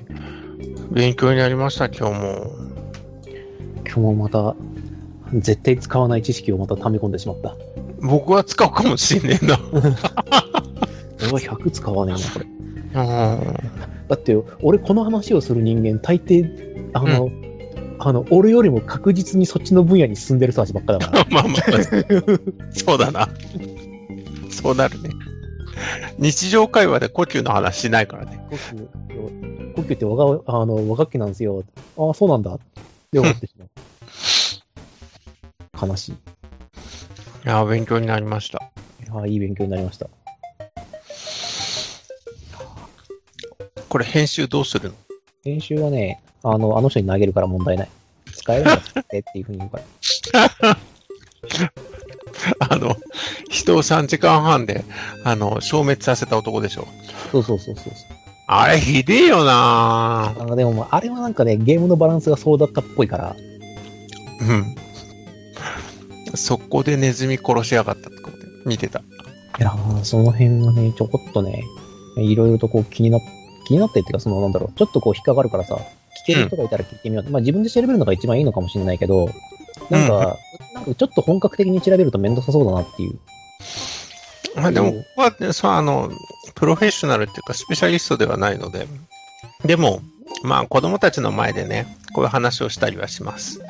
[0.00, 0.94] ー。
[0.94, 2.52] 勉強になりました、今日も。
[3.84, 4.54] 今日もまた、
[5.34, 7.56] 絶対使わない知識をまた溜め込んでしまった。
[8.00, 9.58] 僕は使うかもしんねえな。
[11.20, 12.46] 俺は100使わねえな、これ。
[12.94, 13.02] う
[13.88, 13.91] ん。
[14.12, 17.30] だって、俺この話をする人間、大抵、あの、
[17.98, 21.24] あの、俺よりも確実にそっちの分野に進んでる人たちばっかだから。
[21.30, 21.60] まあまあ、
[22.72, 23.30] そうだな。
[24.50, 25.08] そうなるね。
[26.18, 28.38] 日常会話で呼吸の話しないからね。
[28.50, 28.86] 呼吸、
[29.76, 31.64] 呼吸って和があの和楽器なんですよ。
[31.96, 32.52] ああ、そうなんだ。
[32.52, 32.58] っ
[33.10, 33.68] て思ってしまう。
[35.88, 36.12] 悲しい。
[36.12, 36.16] い
[37.46, 38.70] やー、勉強になりました。
[39.10, 40.10] ああ、いい勉強になりました。
[43.92, 44.94] これ編集どうするの？
[45.44, 47.88] 編集はね、あの、あの人に投げるから問題ない。
[48.32, 49.80] 使えるんだってっていうふうに言うか
[50.62, 50.78] ら。
[52.70, 52.96] あの、
[53.50, 54.86] 人を3時間半で、
[55.24, 56.86] あの、消滅させた男でしょ？
[57.32, 57.92] そうそうそうそう。
[58.46, 63.36] あれ、ひでえよなあでも、まあ、あれはなんかね、ゲームのバランスがそうだったっぽいから、
[64.40, 64.74] うん。
[66.34, 68.18] 速攻でネズミ殺しやがったって
[68.64, 69.00] 見てた。
[69.00, 69.02] い
[69.58, 71.62] やー、その辺はね、ちょこっとね、
[72.16, 73.20] いろいろとこう気になっ、
[73.72, 77.30] 気になってっていうか、そのなんだろう、ちょっとこう引っかかるからさ、聞ける人がいたら聞いてみよう。
[77.30, 79.30] まあ自分で調べるのが一番いいのかもしれないけど、
[79.88, 80.38] なんか、
[80.74, 83.18] なんかちょっと本格的に調べるとめんどくさそうだなっていう。
[84.56, 86.10] まあでも、うんここはね、そう、あの、
[86.54, 88.86] プロフェッショナルっていうか、スペシャリストではないので、
[89.64, 90.02] でも、
[90.42, 93.60] まあ子供たちの前でね、こういう話をしたりはします。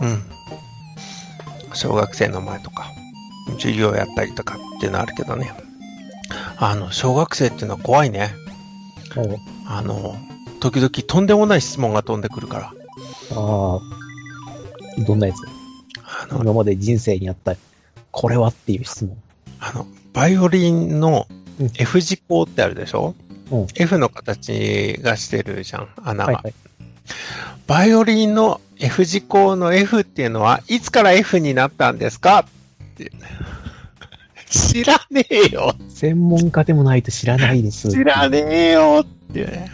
[0.00, 0.22] うん。
[1.74, 2.92] 小学生の前とか、
[3.58, 5.52] 授業やったりとかっていうのはあるけどね。
[6.58, 8.30] あの、小学生っていうのは怖いね。
[9.16, 9.36] もう
[9.66, 10.16] あの、
[10.60, 12.72] 時々とんでもない質問が飛んでくるから。
[13.36, 13.80] ああ、
[15.06, 15.36] どんなやつ？
[16.04, 17.56] あの、今まで人生にあった、
[18.10, 19.16] これはっていう質問。
[19.60, 21.26] あの、バイオリンの
[21.60, 23.14] うん F 字工ってあるでしょ、
[23.50, 26.32] うん ?F の形がしてるじゃん、穴が。
[26.32, 26.54] はいはい。
[27.66, 32.40] バイオリンの F 字工の F っていうのはいつから F になったんですか？
[32.40, 32.46] っ
[32.96, 33.12] て。
[34.52, 37.90] 知らねえよ専門家でもないと知らないです。
[37.90, 39.70] 知らねえよってね。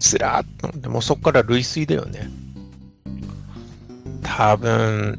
[0.00, 0.78] つらーっと。
[0.80, 2.28] でもそっから類推だよね。
[4.22, 5.18] 多分、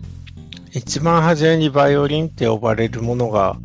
[0.71, 3.57] 一番初めにバイオリンって呼ばれるものが、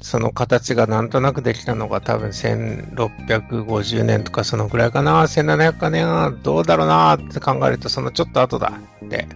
[0.00, 9.26] その形がなんとなくできたのが多分1650年とかそのぐらいかな、1700年はどうだろうなって考えるとそのちょっと後だって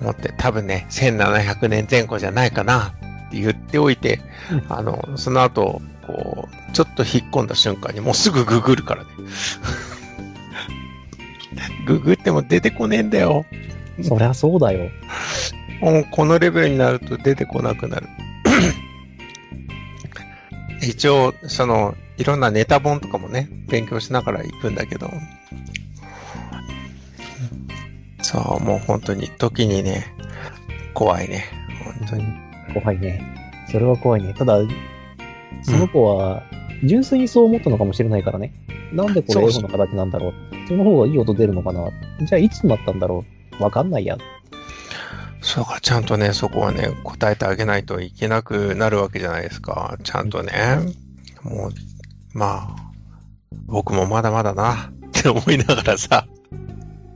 [0.00, 2.92] 思って、多分ね、1700年前後じゃないかな
[3.34, 4.20] って言っておいて、
[4.68, 9.10] あの、その後、こう、ちょっと引っ込んだ瞬間にもうすぐググるからね。
[11.86, 13.44] ググっても出てこねえんだよ。
[14.02, 14.90] そりゃそうだよ。
[15.80, 18.08] もうこのレベルになると出てこなくなる。
[20.80, 25.10] 一応、その、いろんなネタ本とかもね、勉強しながら行くんだけど、
[28.22, 30.06] そう、もう本当に、時にね、
[30.94, 31.44] 怖いね。
[31.84, 32.43] 本当に。
[32.80, 33.22] 怖いね。
[33.70, 34.34] それは怖いね。
[34.34, 34.58] ただ、
[35.62, 36.42] その子は、
[36.84, 38.52] 純粋にそう思ったのかもしれないからね。
[38.92, 40.34] なんでこれ F の形なんだろう。
[40.68, 41.88] その方がいい音出るのかな。
[42.26, 43.24] じゃあいつになったんだろ
[43.58, 43.62] う。
[43.62, 44.16] わかんないや。
[45.40, 49.98] そうか、ちゃんとね、そこはね、答えてあげないといけなくなるわけじゃないですか。
[50.02, 50.52] ちゃんとね。
[51.42, 51.70] もう、
[52.32, 52.76] まあ、
[53.66, 56.26] 僕もまだまだな、って思いながらさ。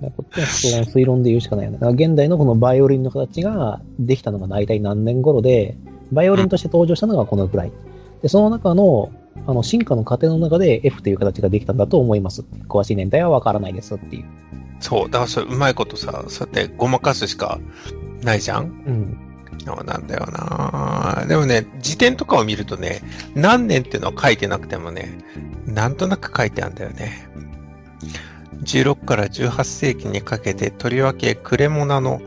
[0.01, 1.79] こっちはその推論で言うしかないよね。
[1.81, 5.77] 現代のこのバイオリンの形ができたのが大体何年頃で、
[6.13, 7.73] バイオリンとして登場したのがこのくらい。
[8.23, 9.11] で、その中の、
[9.47, 12.45] あの、進化の過程の中で F という形ができたんだと思います。
[12.69, 14.25] 詳しい年代はわからないですっていう。
[14.81, 17.59] そう、だからそれうまいことさ、そうやってごまかすしか
[18.23, 18.65] ないじゃん？
[18.65, 19.19] うん。
[19.65, 23.03] そうなんだよなでもね、辞典とかを見るとね、
[23.35, 25.19] 何年っていうのは書いてなくてもね、
[25.67, 27.29] なんとなく書いてあるんだよね。
[28.69, 32.21] 16から18世紀にかけて、とりわけクレモナの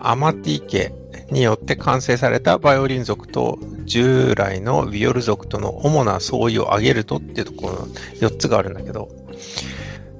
[0.00, 0.92] アマティ家
[1.30, 9.08] によって完成されたバイオリン族と従来のビオル族との主な相違を挙げるとっていうところの4つがあるんだけど、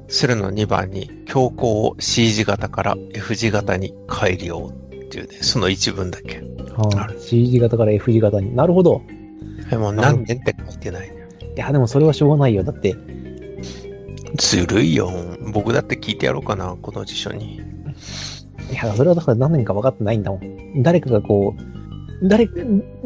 [0.09, 6.41] 鶴の2番に強行を C 字型から F 字型に改良っていうね、その一文だけ。
[6.77, 9.03] はあ、C 字型から F 字型になるほど。
[9.71, 11.29] でも何年って書いてないね。
[11.57, 12.63] いや、でもそれはしょうがないよ。
[12.65, 12.97] だって、
[14.37, 15.11] ずるいよ。
[15.53, 17.61] 僕だって聞いてやろうかな、この辞書に。
[18.71, 20.83] いや、それはだから何年か分かってないんだもん。
[20.83, 21.55] 誰かがこ
[22.23, 22.49] う、誰、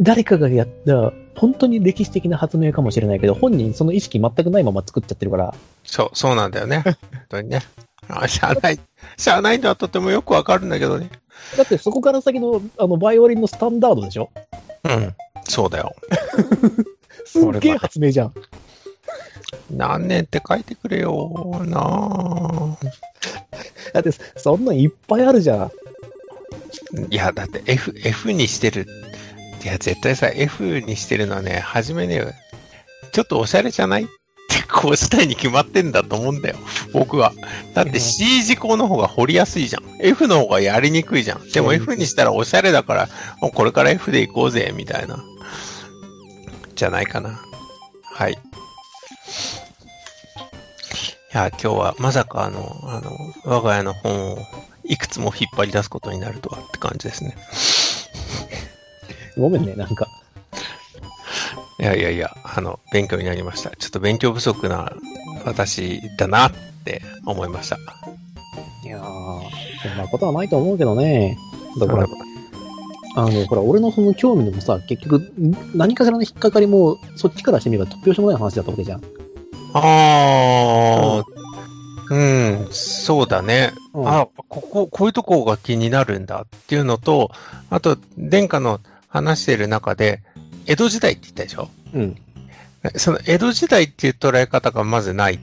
[0.00, 5.54] 誰かがやった、本当に歴史的な発明かもしれないけど、本人その意識全くないまま作っちゃってるから、
[5.84, 6.82] そう、そうなんだよね。
[6.84, 6.96] 本
[7.28, 7.62] 当にね。
[8.08, 8.78] あ、しゃあない。
[9.16, 11.10] しゃあないのはとてもよくわかるんだけどね。
[11.56, 14.30] だってそこから先の、あの、バイオリンのスタンダードでしょ？
[14.84, 15.14] うん。
[15.44, 15.94] そうだよ。
[17.26, 18.32] すっげえ発明じゃん。
[19.70, 22.78] 何年って書いてくれよなあ
[23.92, 25.70] だって、そんなんいっぱいあるじゃん。
[27.10, 28.86] いや、だって F、F にしてる。
[29.64, 32.22] いや、絶対さ、F にしてるのはね、初めね、
[33.12, 34.06] ちょっとおしゃれじゃないっ
[34.48, 36.56] ってこうしたいに決まってんだと思うんだよ。
[36.92, 37.32] 僕は。
[37.74, 39.82] だって C 字項の方が掘りやすいじゃん。
[40.00, 41.48] F の方がやりにくいじゃん。
[41.50, 43.08] でも F にしたらおしゃれだから、
[43.40, 45.22] もうこれから F で行こうぜ、みたいな。
[46.74, 47.38] じゃないかな。
[48.02, 48.38] はい。
[51.38, 54.38] いや、今日はまさかあの、あの、我が家の本を
[54.82, 57.36] いくつも引っ張り出すことになるとはって感じですね。
[59.38, 60.08] ごめんね、なんか。
[61.78, 63.70] いやいやいや、あの、勉強になりました。
[63.70, 64.92] ちょっと勉強不足な
[65.44, 66.52] 私だなっ
[66.84, 67.78] て思いました。
[68.84, 69.02] いやー、
[69.80, 71.38] そんなことはないと思うけどね。
[71.78, 72.06] だから、
[73.14, 75.32] あの、ほら、俺のその興味でもさ、結局、
[75.72, 79.02] 何かしらの引っかかりも、そっちからしてみれば突拍子もない話だったわけじゃん。
[79.74, 83.72] あー、うん、そうだね。
[83.92, 87.30] うんあ、ここ、こういうとこが気になるんだっていうのと、
[87.68, 90.22] あと、殿下の話している中で、
[90.66, 91.68] 江戸時代って言ったでしょ？
[91.94, 92.16] うん。
[92.96, 95.40] その江戸時代っていう捉え方がまずない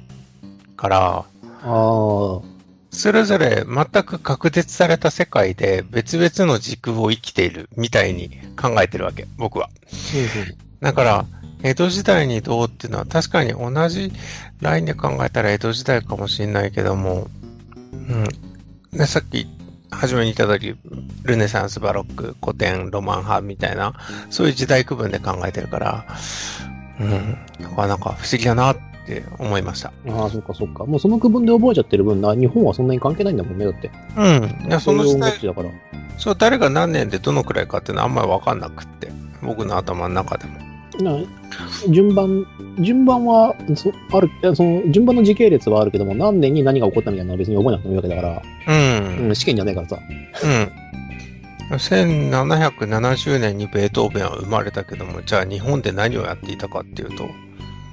[0.77, 1.25] から、
[1.61, 2.43] あー、
[2.91, 9.69] それぞれ全く確絶された世界で別々の軸を生きているみたいに考えてるわけ、僕は。
[10.79, 11.25] だから、
[11.63, 14.11] 江戸時代にどうっていうのは確かに同じ
[14.61, 17.27] ラインで考えたら江戸時代かもしれないけども、
[17.91, 18.27] うん。
[18.97, 19.47] で、さっき
[19.91, 20.75] 初めに言った通り、
[21.23, 23.93] ルネサンス、バロック、古典、ロマン派みたいな、
[24.29, 26.05] そういう時代区分で考えてるから、
[26.99, 27.37] うん。
[27.59, 29.91] なかなか不思議だなって思いました。
[30.05, 30.19] うん。
[30.21, 30.85] ああ、そっかそっか。
[30.85, 33.91] もうその区分で覚えちゃってる分な、日本はそんなに関係ないんだもんね、だって。
[34.17, 34.67] うん。
[34.67, 35.69] いや、その時代だから。
[36.17, 40.74] そう、誰が何年でどのくらいかっていうのはあんまりわかんなくって、僕の頭の中でも。
[41.03, 41.17] な
[41.89, 42.45] 順番、
[42.79, 49.27] 順番は、そある、その、順番の時系列はあるけども、何年に何が起こったみたいなのは別に覚えなくてもいいわけだから、うん。
[49.27, 49.99] うん、試験じゃないからさ。
[50.43, 50.85] うん。
[51.71, 57.27] 1770年にベートーベンは生まれたけども、じゃあ日本で何をやっていたかっていうと、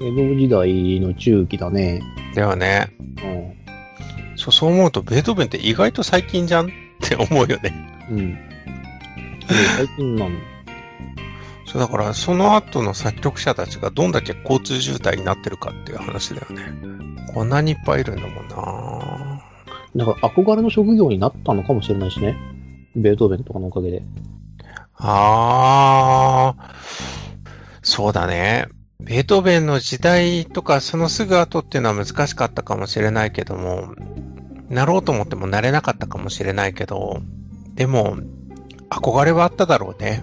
[0.00, 2.02] 江戸時代の中期だね。
[2.34, 2.92] ではね、
[3.22, 4.36] うん。
[4.36, 6.68] そうそう思うとベートーベンって意外と最近じゃんっ
[7.00, 7.72] て思うよね。
[8.10, 8.34] うん。
[8.34, 10.51] で最近なん
[11.72, 16.70] そうだから、その後の作曲者たちがどんだけ交通渋滞になってるかっていう話だよね。
[17.32, 19.42] こんなにいっぱいいるんだもんな
[19.96, 22.36] だから憧れの職業になったのかもしれないしね。
[22.94, 24.02] ベートーベンとかのおかげで。
[24.96, 26.62] あー、
[27.80, 28.66] そうだね。
[29.00, 33.94] ベートーベンの時代とかそのすぐ後っていうのは難しかったかもしれないけども、
[34.68, 37.22] なろうと思ってもなれなかったかもしれないけど、
[37.74, 38.18] でも、
[38.90, 40.22] 憧れはあっただろうね。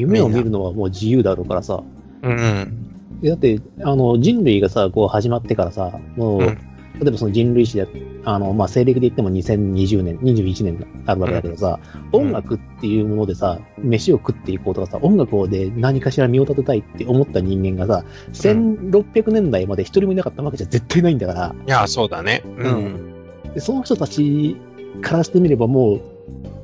[0.00, 1.82] 夢を見るのはもう自由だろうからさ。
[2.22, 3.20] うん。
[3.20, 6.58] でだって、あの、人類がさ、こう始まってからさ、もう、うん
[7.00, 7.88] 例えばその人類史で、
[8.24, 11.78] あの、まあ、西暦で言っても2020年、21年あるわけだけどさ、
[12.12, 22.42] ん音楽っていうものでさ、飯を食っていこうとかさ、音楽で何かしら身を立てたいって思った人間がさ、1600年代まで一人もいなかったわけじゃ絶対ないんだから、いや、そうだね。
[22.58, 22.64] う。
[22.64, 23.06] うん
[23.54, 24.56] でその人たち
[25.00, 26.00] からしてみればもう、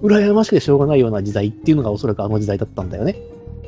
[0.03, 3.17] 羨ましくてしょうがないような時代っていうのがおそらくあの時代だったんだよね。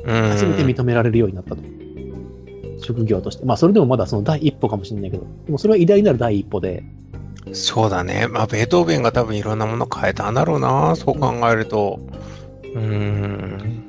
[0.05, 0.29] うん。
[0.29, 1.61] 初めて認められるようになったと。
[2.81, 3.45] 職業として。
[3.45, 6.83] まあ、それでもまだその第一歩かもしれないけど、でもそれは偉大なる第一歩で、
[7.53, 8.27] そうだね。
[8.27, 10.95] まあ、ベートーベンが多分いろんなもの変えたんだろうな。
[10.95, 11.99] そう考えると。
[12.75, 13.83] うーん。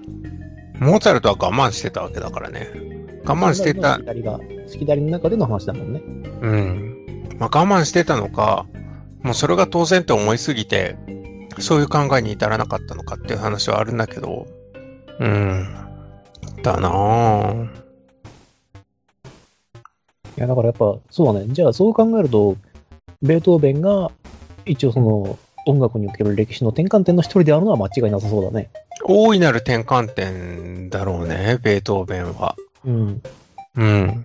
[0.79, 2.69] モーツァルトは我慢してたわけだからね。
[3.25, 4.01] 我慢してたし。
[4.01, 6.03] きたりが、しきたりの中での話だもんね。
[6.41, 7.27] うん。
[7.39, 8.67] まあ、我慢してたのか、
[9.23, 10.97] もうそれが当然って思いすぎて、
[11.61, 14.47] そういう考えに至らなかったのかっていう話はあるんだけど、
[15.19, 15.69] うん。
[16.63, 17.65] だなぁ。
[17.67, 17.69] い
[20.37, 21.47] や、だからやっぱ、そうだね。
[21.49, 22.57] じゃあそう考えると、
[23.23, 24.11] ベートーベンが、
[24.65, 28.71] 一応その、音楽における歴史の転換点の一人であるのは間違いなさそうだね。
[29.05, 32.57] 大いなる転換点だろうね、ベートーベンは。
[32.85, 33.23] うん。
[33.77, 34.25] うん。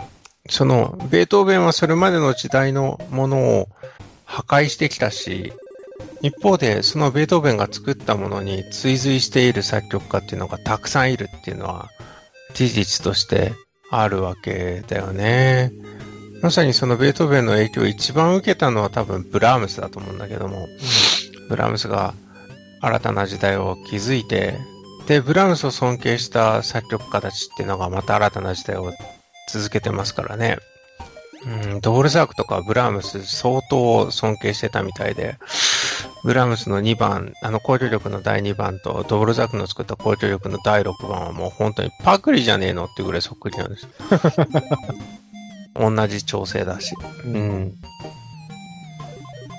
[0.49, 3.67] その、ベートーベンはそれまでの時代のものを
[4.25, 5.53] 破壊してきたし、
[6.25, 11.89] 一方でそのベートーベンが作ったものに追随している作曲家っていうのがたくさんいるっていうのは
[12.55, 13.53] 事実として
[13.91, 15.71] あるわけだよね。
[16.41, 20.67] まさにそのベートーベンの影響を一番受けたのは多分ブラームスだと思うんだけども、
[21.47, 22.15] ブラームスが
[22.81, 24.55] 新たな時代を築いて、
[25.07, 28.91] で、ブラームスを尊敬した作曲家たちっていうのがまた新たな時代を
[29.51, 30.57] 続けてますからね。
[31.45, 35.37] うん、ドヴォルザークとかブラームス相当尊敬してたみたいで、
[36.23, 43.87] ブラームスの2番、あの交響曲の第2番とドヴォルザークの作った交響曲の第6番はもう本当にパクリじゃねえのっていうぐらいそっくりなんです。
[45.75, 46.95] 同じ調性だし。
[47.25, 47.27] う。
[47.27, 47.73] うんん。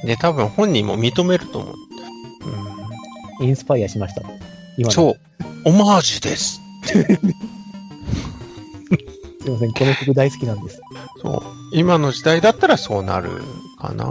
[0.05, 1.75] で、多分本人も認めると思う。
[3.41, 4.23] インスパイアしました。
[4.23, 4.29] うん、
[4.79, 5.17] 今のそう。
[5.65, 6.61] オマージュです。
[6.87, 6.99] す
[9.49, 10.81] いません、この曲大好きなんです。
[11.23, 11.43] そう。
[11.73, 13.31] 今の時代だったらそうなる
[13.77, 14.05] かな。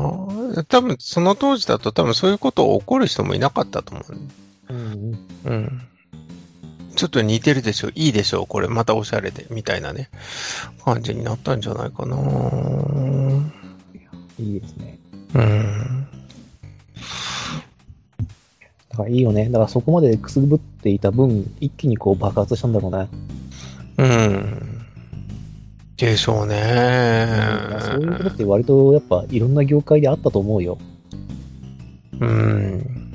[0.68, 4.18] 多分、その当時だと多分そういうことを起こる人もいなかったと思う。
[4.70, 5.28] うん。
[5.46, 5.82] うん。
[6.96, 10.10] ちょっと似てるでしょ、いいでしょ、これまたおしゃれで、みたいなね、
[10.84, 12.18] 感じになったんじゃないかな。
[14.40, 15.00] いいですね。
[15.34, 16.08] うん。
[18.90, 19.50] だからいいよね。
[19.50, 23.10] だからそこまでくすぶっていた分、一気にこう爆発したんだろうね。
[23.98, 24.75] うん。
[25.98, 26.58] でしょうね。
[27.82, 30.78] そういうことって割とやっぱいろんな業界であったと思うよ。
[32.20, 33.12] うん。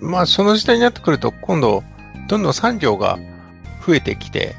[0.00, 1.82] まあ、その時代になってくると、今度、
[2.28, 3.18] どんどん産業が
[3.86, 4.56] 増えてきて、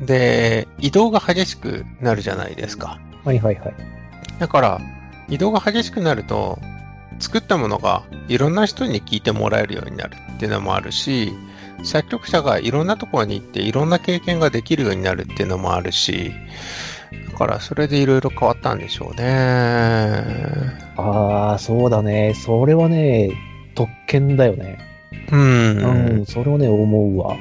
[0.00, 3.00] で、移動が激しくなるじゃないですか。
[3.24, 3.74] はいはいはい。
[4.38, 4.80] だから、
[5.28, 6.58] 移動が激しくなると、
[7.20, 11.32] 作ったものがいろんな人に聞いてもらえるようになるっていうのもあるし、
[11.84, 16.32] 作曲者がいろんなところに行っていろんな経験ができるようになるっていうのもあるし、
[17.30, 19.24] だからそれでいろいろ変わったんでしょうね。
[20.96, 22.34] ああ、そうだね。
[22.34, 23.30] それはね、
[23.74, 24.78] 特権だよね。
[25.30, 25.36] う。
[25.36, 27.36] うんん、それをね、思うわ。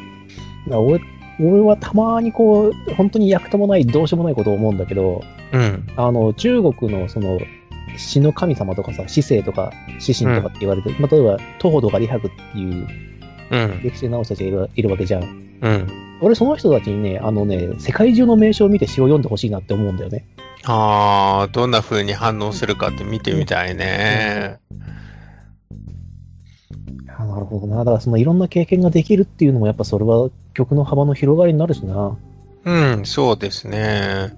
[0.70, 1.02] 俺
[1.40, 5.22] 俺はたまにこう、本当に役ともない、どうしようもないことを思うんだけど、
[5.52, 5.88] うん。
[5.96, 7.40] あの、中国のその、
[7.98, 12.88] 死の神様とかさ、死生とか死神とかって言われて、まあ、例えば、徒歩とか李白っていう
[13.52, 13.82] うん。
[13.84, 15.24] 歴史で直す人たちがいるいるわけじゃん。
[15.24, 15.88] うん。
[16.22, 20.26] 俺、その人たちにね、あのね、世界中の名称を見て詩を読んでほしいなって思うんだよね。
[20.66, 24.60] ああ、どんな風に反応するかって見てみたいね。
[27.16, 27.78] あなるほどな。
[27.80, 32.18] だからそのいろんな経験ができるっていうのも、やっぱそれは曲の幅の広がりになるしな。
[32.66, 34.34] うん、そうですね。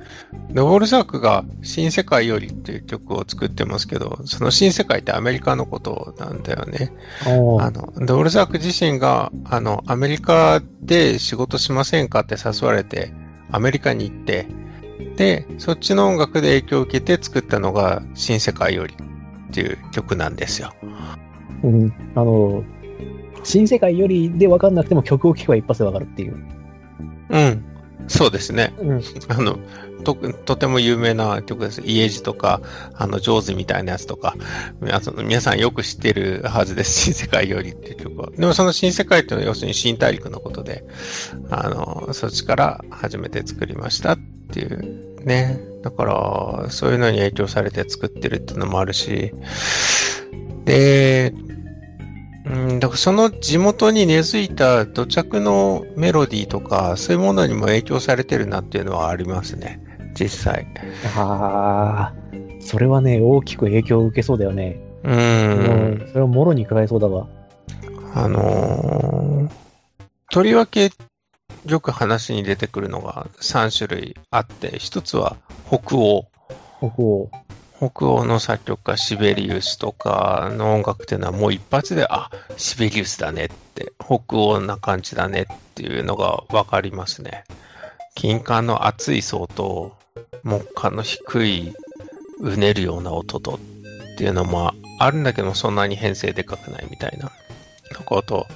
[0.49, 6.91] で、ウォルザークが新世界よりっていう曲を作ってますけど、その新世界ってアメリカのことなんだよね。
[7.27, 13.13] おあの、で、ウォルザーク自身が、あの、アメリカで仕事しませんかって誘われて、
[13.51, 14.47] アメリカに行って、
[15.17, 20.73] で、そっちの音楽で影響を受けて作ったのが新世界よりっていう曲なんですよ。
[21.63, 22.63] うん、あの、
[23.43, 26.37] 新世界よりで分かんなくても曲を聴けば一発で分かるっていう。
[27.29, 27.74] うん。
[28.07, 28.73] そうですね。
[28.79, 29.01] うん。
[29.27, 29.59] あの、
[30.03, 31.81] と、とても有名な曲です。
[31.81, 32.61] 家路とか、
[32.93, 34.35] あの、上手みたいなやつとか、
[34.81, 37.01] 皆さん皆さんよく知ってるはずです。
[37.01, 38.29] 新世界よりっていう曲は。
[38.31, 40.85] でもその新世界っていうのは要するに新大陸のことで、
[41.49, 44.17] あの、そっちから初めて作りましたっ
[44.51, 45.59] ていうね。
[45.83, 49.33] だから、そういうのに影響されて作ってるっていうのもあるし、
[50.65, 51.33] で、
[52.45, 59.81] うん、だからその地元に根付いた土着のメロディーとか、そういうものにも影響されてるなっていうのはありますね。
[60.19, 60.67] 実際。
[61.17, 62.13] ああ、
[62.59, 64.79] それはね、大きく影響を受けそうだよね。
[65.03, 65.11] う。
[65.11, 66.07] うんん。
[66.07, 67.27] それはもろに食らいそうだわ。
[68.13, 69.65] あのー
[70.31, 70.91] とりわけ
[71.65, 75.37] よく話に出てくるのが3種類あって、一つは
[75.67, 76.25] 北欧。
[76.79, 77.31] 北欧。
[77.77, 87.43] 北欧の作曲家シベリウスとかの音楽っていうのはもう一発で、あ、シベリウスだねって、北欧な感じだねっていうのがわかりますね。
[88.15, 89.97] 金管の厚い層と、
[90.43, 91.73] 木管の低い、
[92.39, 93.59] うねるような音と
[94.15, 97.31] っていうのもあるんだけど、そんなに編成でかくないみたいな
[97.93, 98.47] とこと、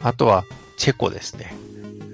[0.00, 0.44] あとは
[0.76, 1.54] チェコですね。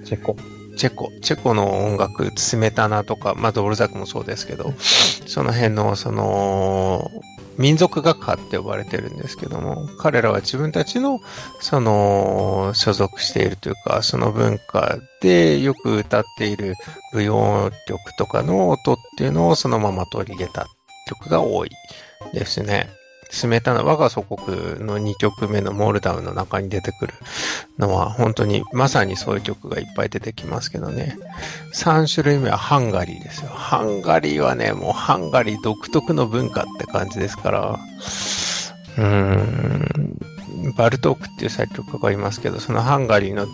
[0.05, 0.37] チェコ。
[0.77, 4.73] チェコ、チェコの音楽、スメタナとか、まあ、ドルザクもそうですけど、
[5.27, 7.11] その辺の、その、
[7.57, 11.19] 民族学派って呼ばれてるんですけども、彼らは自分たちの、
[11.59, 16.75] その、所属しているというか、その文化でよく歌っている
[17.13, 20.67] 舞踊曲とかの音っていうのをそのまま取り入れた
[21.07, 21.69] 曲が多い
[22.33, 22.89] ですね。
[23.33, 27.13] スメタナ、我が祖国の2曲目のモールダウンの中に出てくる
[27.79, 31.17] のは本当にまさにそういう曲がいっぱい出てきますけどね。
[31.73, 33.49] 3種類目はハンガリーですよ。
[33.49, 37.79] ハンガリーはね、もうハンガリー独特の文化って感じですから、
[38.97, 40.19] うーん、
[40.77, 43.47] バルトークっていう作曲家がいますけど、そのハンガリーの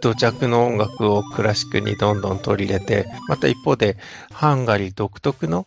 [0.00, 3.96] 土着の音楽をクラシックにどんどん取り入れて、また一方で
[4.32, 5.66] ハンガリー独特の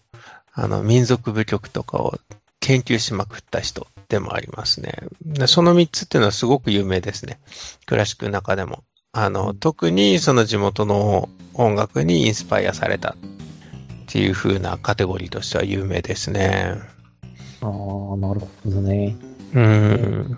[0.53, 2.20] あの民族舞曲とかを
[2.60, 4.93] 研究しまくった人でもありますね。
[5.26, 7.39] でその3つっていうのはすごく有名ですね。
[7.86, 8.84] クラシックの中でも。
[9.12, 13.16] あの、特にその地元の音楽にインスパイアされたっ
[14.07, 16.76] ていう風なカテゴリーとしては有名ですね。
[17.62, 17.70] ああ、
[18.18, 19.16] なるほどね。
[19.53, 20.38] うん。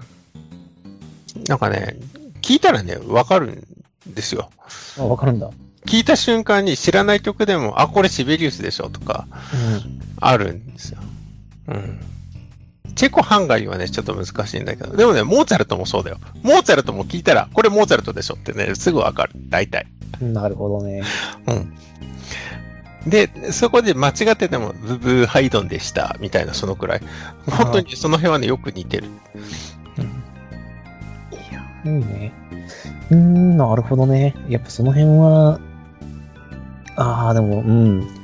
[1.47, 1.97] なんかね、
[2.41, 3.65] 聞いたらね、わかる
[4.09, 4.49] んですよ。
[4.97, 5.49] あ、わかるんだ。
[5.85, 9.99] 聞いた瞬間に知らない曲でも、あ、これシベリウスでしょとか、うん。
[10.19, 10.99] あるんですよ。
[11.73, 11.99] うん。
[12.95, 16.17] チェコ、ハンガリーはね、ちょっと難しいんだけど、でもね、モーツァルトもそうだよ。
[16.43, 19.31] モーツァルトも聞いたら、これモーツァルトでしょってね、すぐわかる。
[19.35, 19.87] 大体。
[20.19, 21.03] なるほどね。
[21.47, 21.73] うん。
[23.09, 27.01] で、そこで間違ってても、ブブーハイドンでした、みたいな、そのくらい。
[27.49, 29.07] 本当にその辺はね、よく似てる。
[29.97, 30.07] うん、い
[31.51, 32.33] や、いいね。
[33.09, 34.35] うーん、なるほどね。
[34.49, 35.59] やっぱその辺は、
[36.95, 38.20] ああ、でも、うん。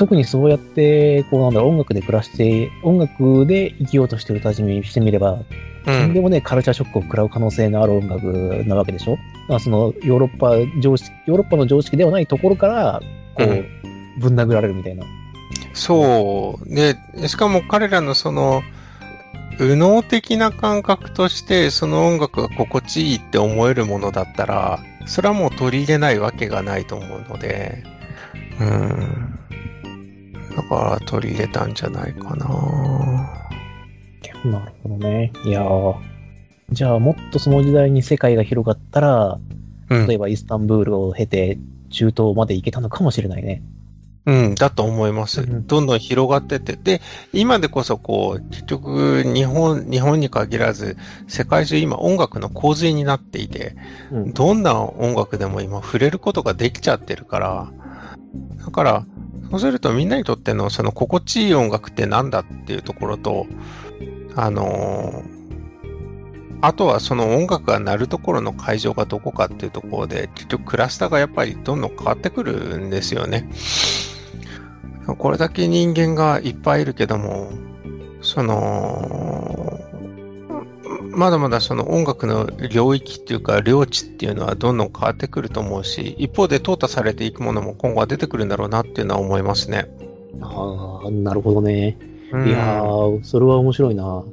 [0.00, 5.42] 特にそうやって、こうなんだろう、音楽で暮らして、音楽で生きようとしてる人たちにしてみれば、
[5.86, 9.18] うん、でもね、カルチャーショックを食らう可能性のある音楽なわけでしょ？
[9.46, 13.02] まあ、そのヨーロッパ常識、ヨーロッパの常識ではないところから、
[13.34, 15.04] こう、うん、ぶん殴られるみたいな。
[15.74, 16.74] そう。
[16.74, 16.96] で、
[17.28, 18.62] しかも彼らのその、
[19.58, 27.84] 右脳的な感覚として、その音楽が心地いいって思えるものだったら、それはもう取り入れないわけがないと思うので、
[28.58, 29.39] うん。
[30.60, 32.46] だから取り入れたんじゃないかな。
[34.44, 35.32] なるほどね。
[35.44, 35.62] いや
[36.70, 39.38] じゃあもっとその時代に世界が広がったら、
[39.88, 41.58] 例えばイスタンブールを経て
[41.90, 43.62] 中東まで行けたのかもしれないね。
[44.26, 45.46] うん、だと思います。
[45.66, 46.76] どんどん広がってて。
[46.76, 47.00] で、
[47.32, 53.76] 今でこそこう、結局、日本、日本に限らず、世界中今音楽の洪水になっていて、
[54.12, 57.72] うん、どんな音楽でも今触れることができちゃってるから、
[58.64, 59.06] だから、
[59.50, 63.46] そうするとみんなにとってのその心地いい音楽ってなんだっていうところと、
[64.36, 65.40] あのー
[66.62, 73.50] あとはその音楽が鳴るところの会場がどこかっていうところで、結局クラスターがやっぱりどんどん変わってくるんですよね。
[75.06, 77.50] これだけ人間がいっぱいいるけども、
[78.20, 79.80] その、
[81.10, 89.88] まだまだその音楽の領域っていうか領地っていうのはどんどん変わってくると思うし、一方で淘汰されていくものも今後は出てくるんだろうなっていうのは思いますね。
[90.40, 91.98] ああ、なるほどね。
[92.32, 94.24] いやー、それは面白いな。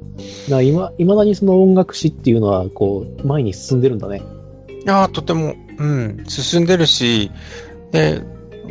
[0.48, 4.22] な今、いまだにその音楽史っていうのは、こう、前に進んでるんだね。
[4.84, 7.32] いやー、とても、うん、進んでるし、
[7.90, 8.22] で、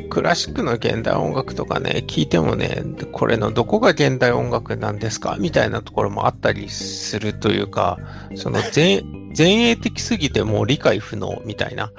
[0.09, 5.37] クラシックの現代音楽とかね、聞いてもね、これのどこが現代音楽なんですか？
[5.39, 7.97] みたいなところもあったりするというか、
[8.35, 9.03] その 前
[9.37, 11.91] 前衛的すぎてもう理解不能みたいな。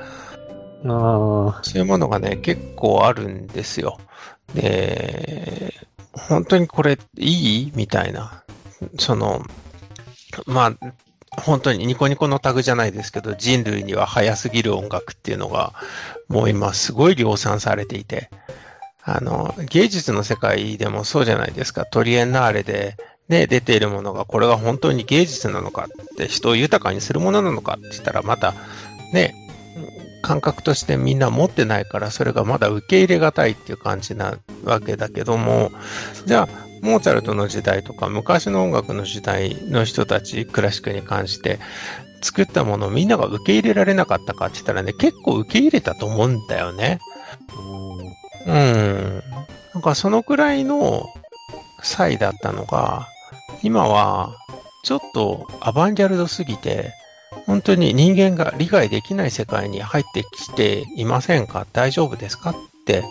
[0.84, 3.98] あそういうものがね、結構あるんですよ。
[4.54, 5.74] で、
[6.12, 7.72] 本当にこれいい？
[7.74, 8.42] みたいな。
[8.98, 9.42] その、
[10.46, 10.92] まあ、
[11.40, 15.72] 本当にニコニコのタグじゃないですけど、人類には早すぎる音楽っていうのが、
[16.28, 18.30] もう今すごい量産されていて、
[19.02, 21.86] あの、芸術の世界でもそうじゃないですか。
[21.86, 22.96] トリエンナーレで、
[23.28, 28.54] ね、出ているものが、これが本当に芸術なのかって、人を豊かにするものなのかって言ったら、また、
[29.12, 29.34] ね、
[30.22, 35.72] 感覚としてみんな持ってないから、それがまだ受け入れがたいっていう感じなわけだけども、
[36.26, 41.58] じゃあ、モーツァルトの時代とか昔の音楽の時代の人たち、クラシックに関して
[42.22, 46.98] 作ったものをみんなが受け入れられなかったかって言ったらね、結構受け入れたと思うんだよね。
[48.46, 49.22] うん。
[49.74, 51.06] なんかそのくらいの
[51.82, 53.06] 際だったのが、
[53.62, 54.34] 今は
[54.84, 56.92] ちょっとアバンギャルドすぎて、
[57.46, 61.66] 本当に人間が理解できない世界に入ってきていませんか？
[61.72, 62.50] 大丈夫ですか？
[62.50, 62.54] っ
[62.84, 63.04] て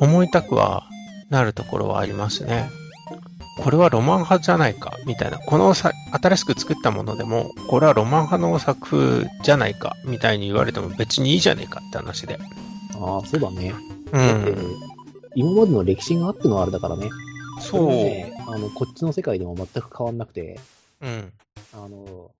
[0.00, 0.84] 思いたくは
[1.30, 2.70] なるところはありますね。
[3.58, 5.38] これはロマン派じゃないかみたいな。
[5.38, 12.38] このさ新しく作ったものでも、これはロマン派の作風じゃないかみたいに言われても別にいいじゃねえかって話で。
[13.00, 13.74] ああ、そうだね。
[14.12, 14.56] うん。
[15.34, 17.10] 今までの歴史があってのあれだからね。
[17.60, 17.88] そう。
[17.88, 20.60] ね、あの、こっちの世界でも全く変わんなくて。
[21.00, 21.32] うん。
[21.72, 22.30] あの、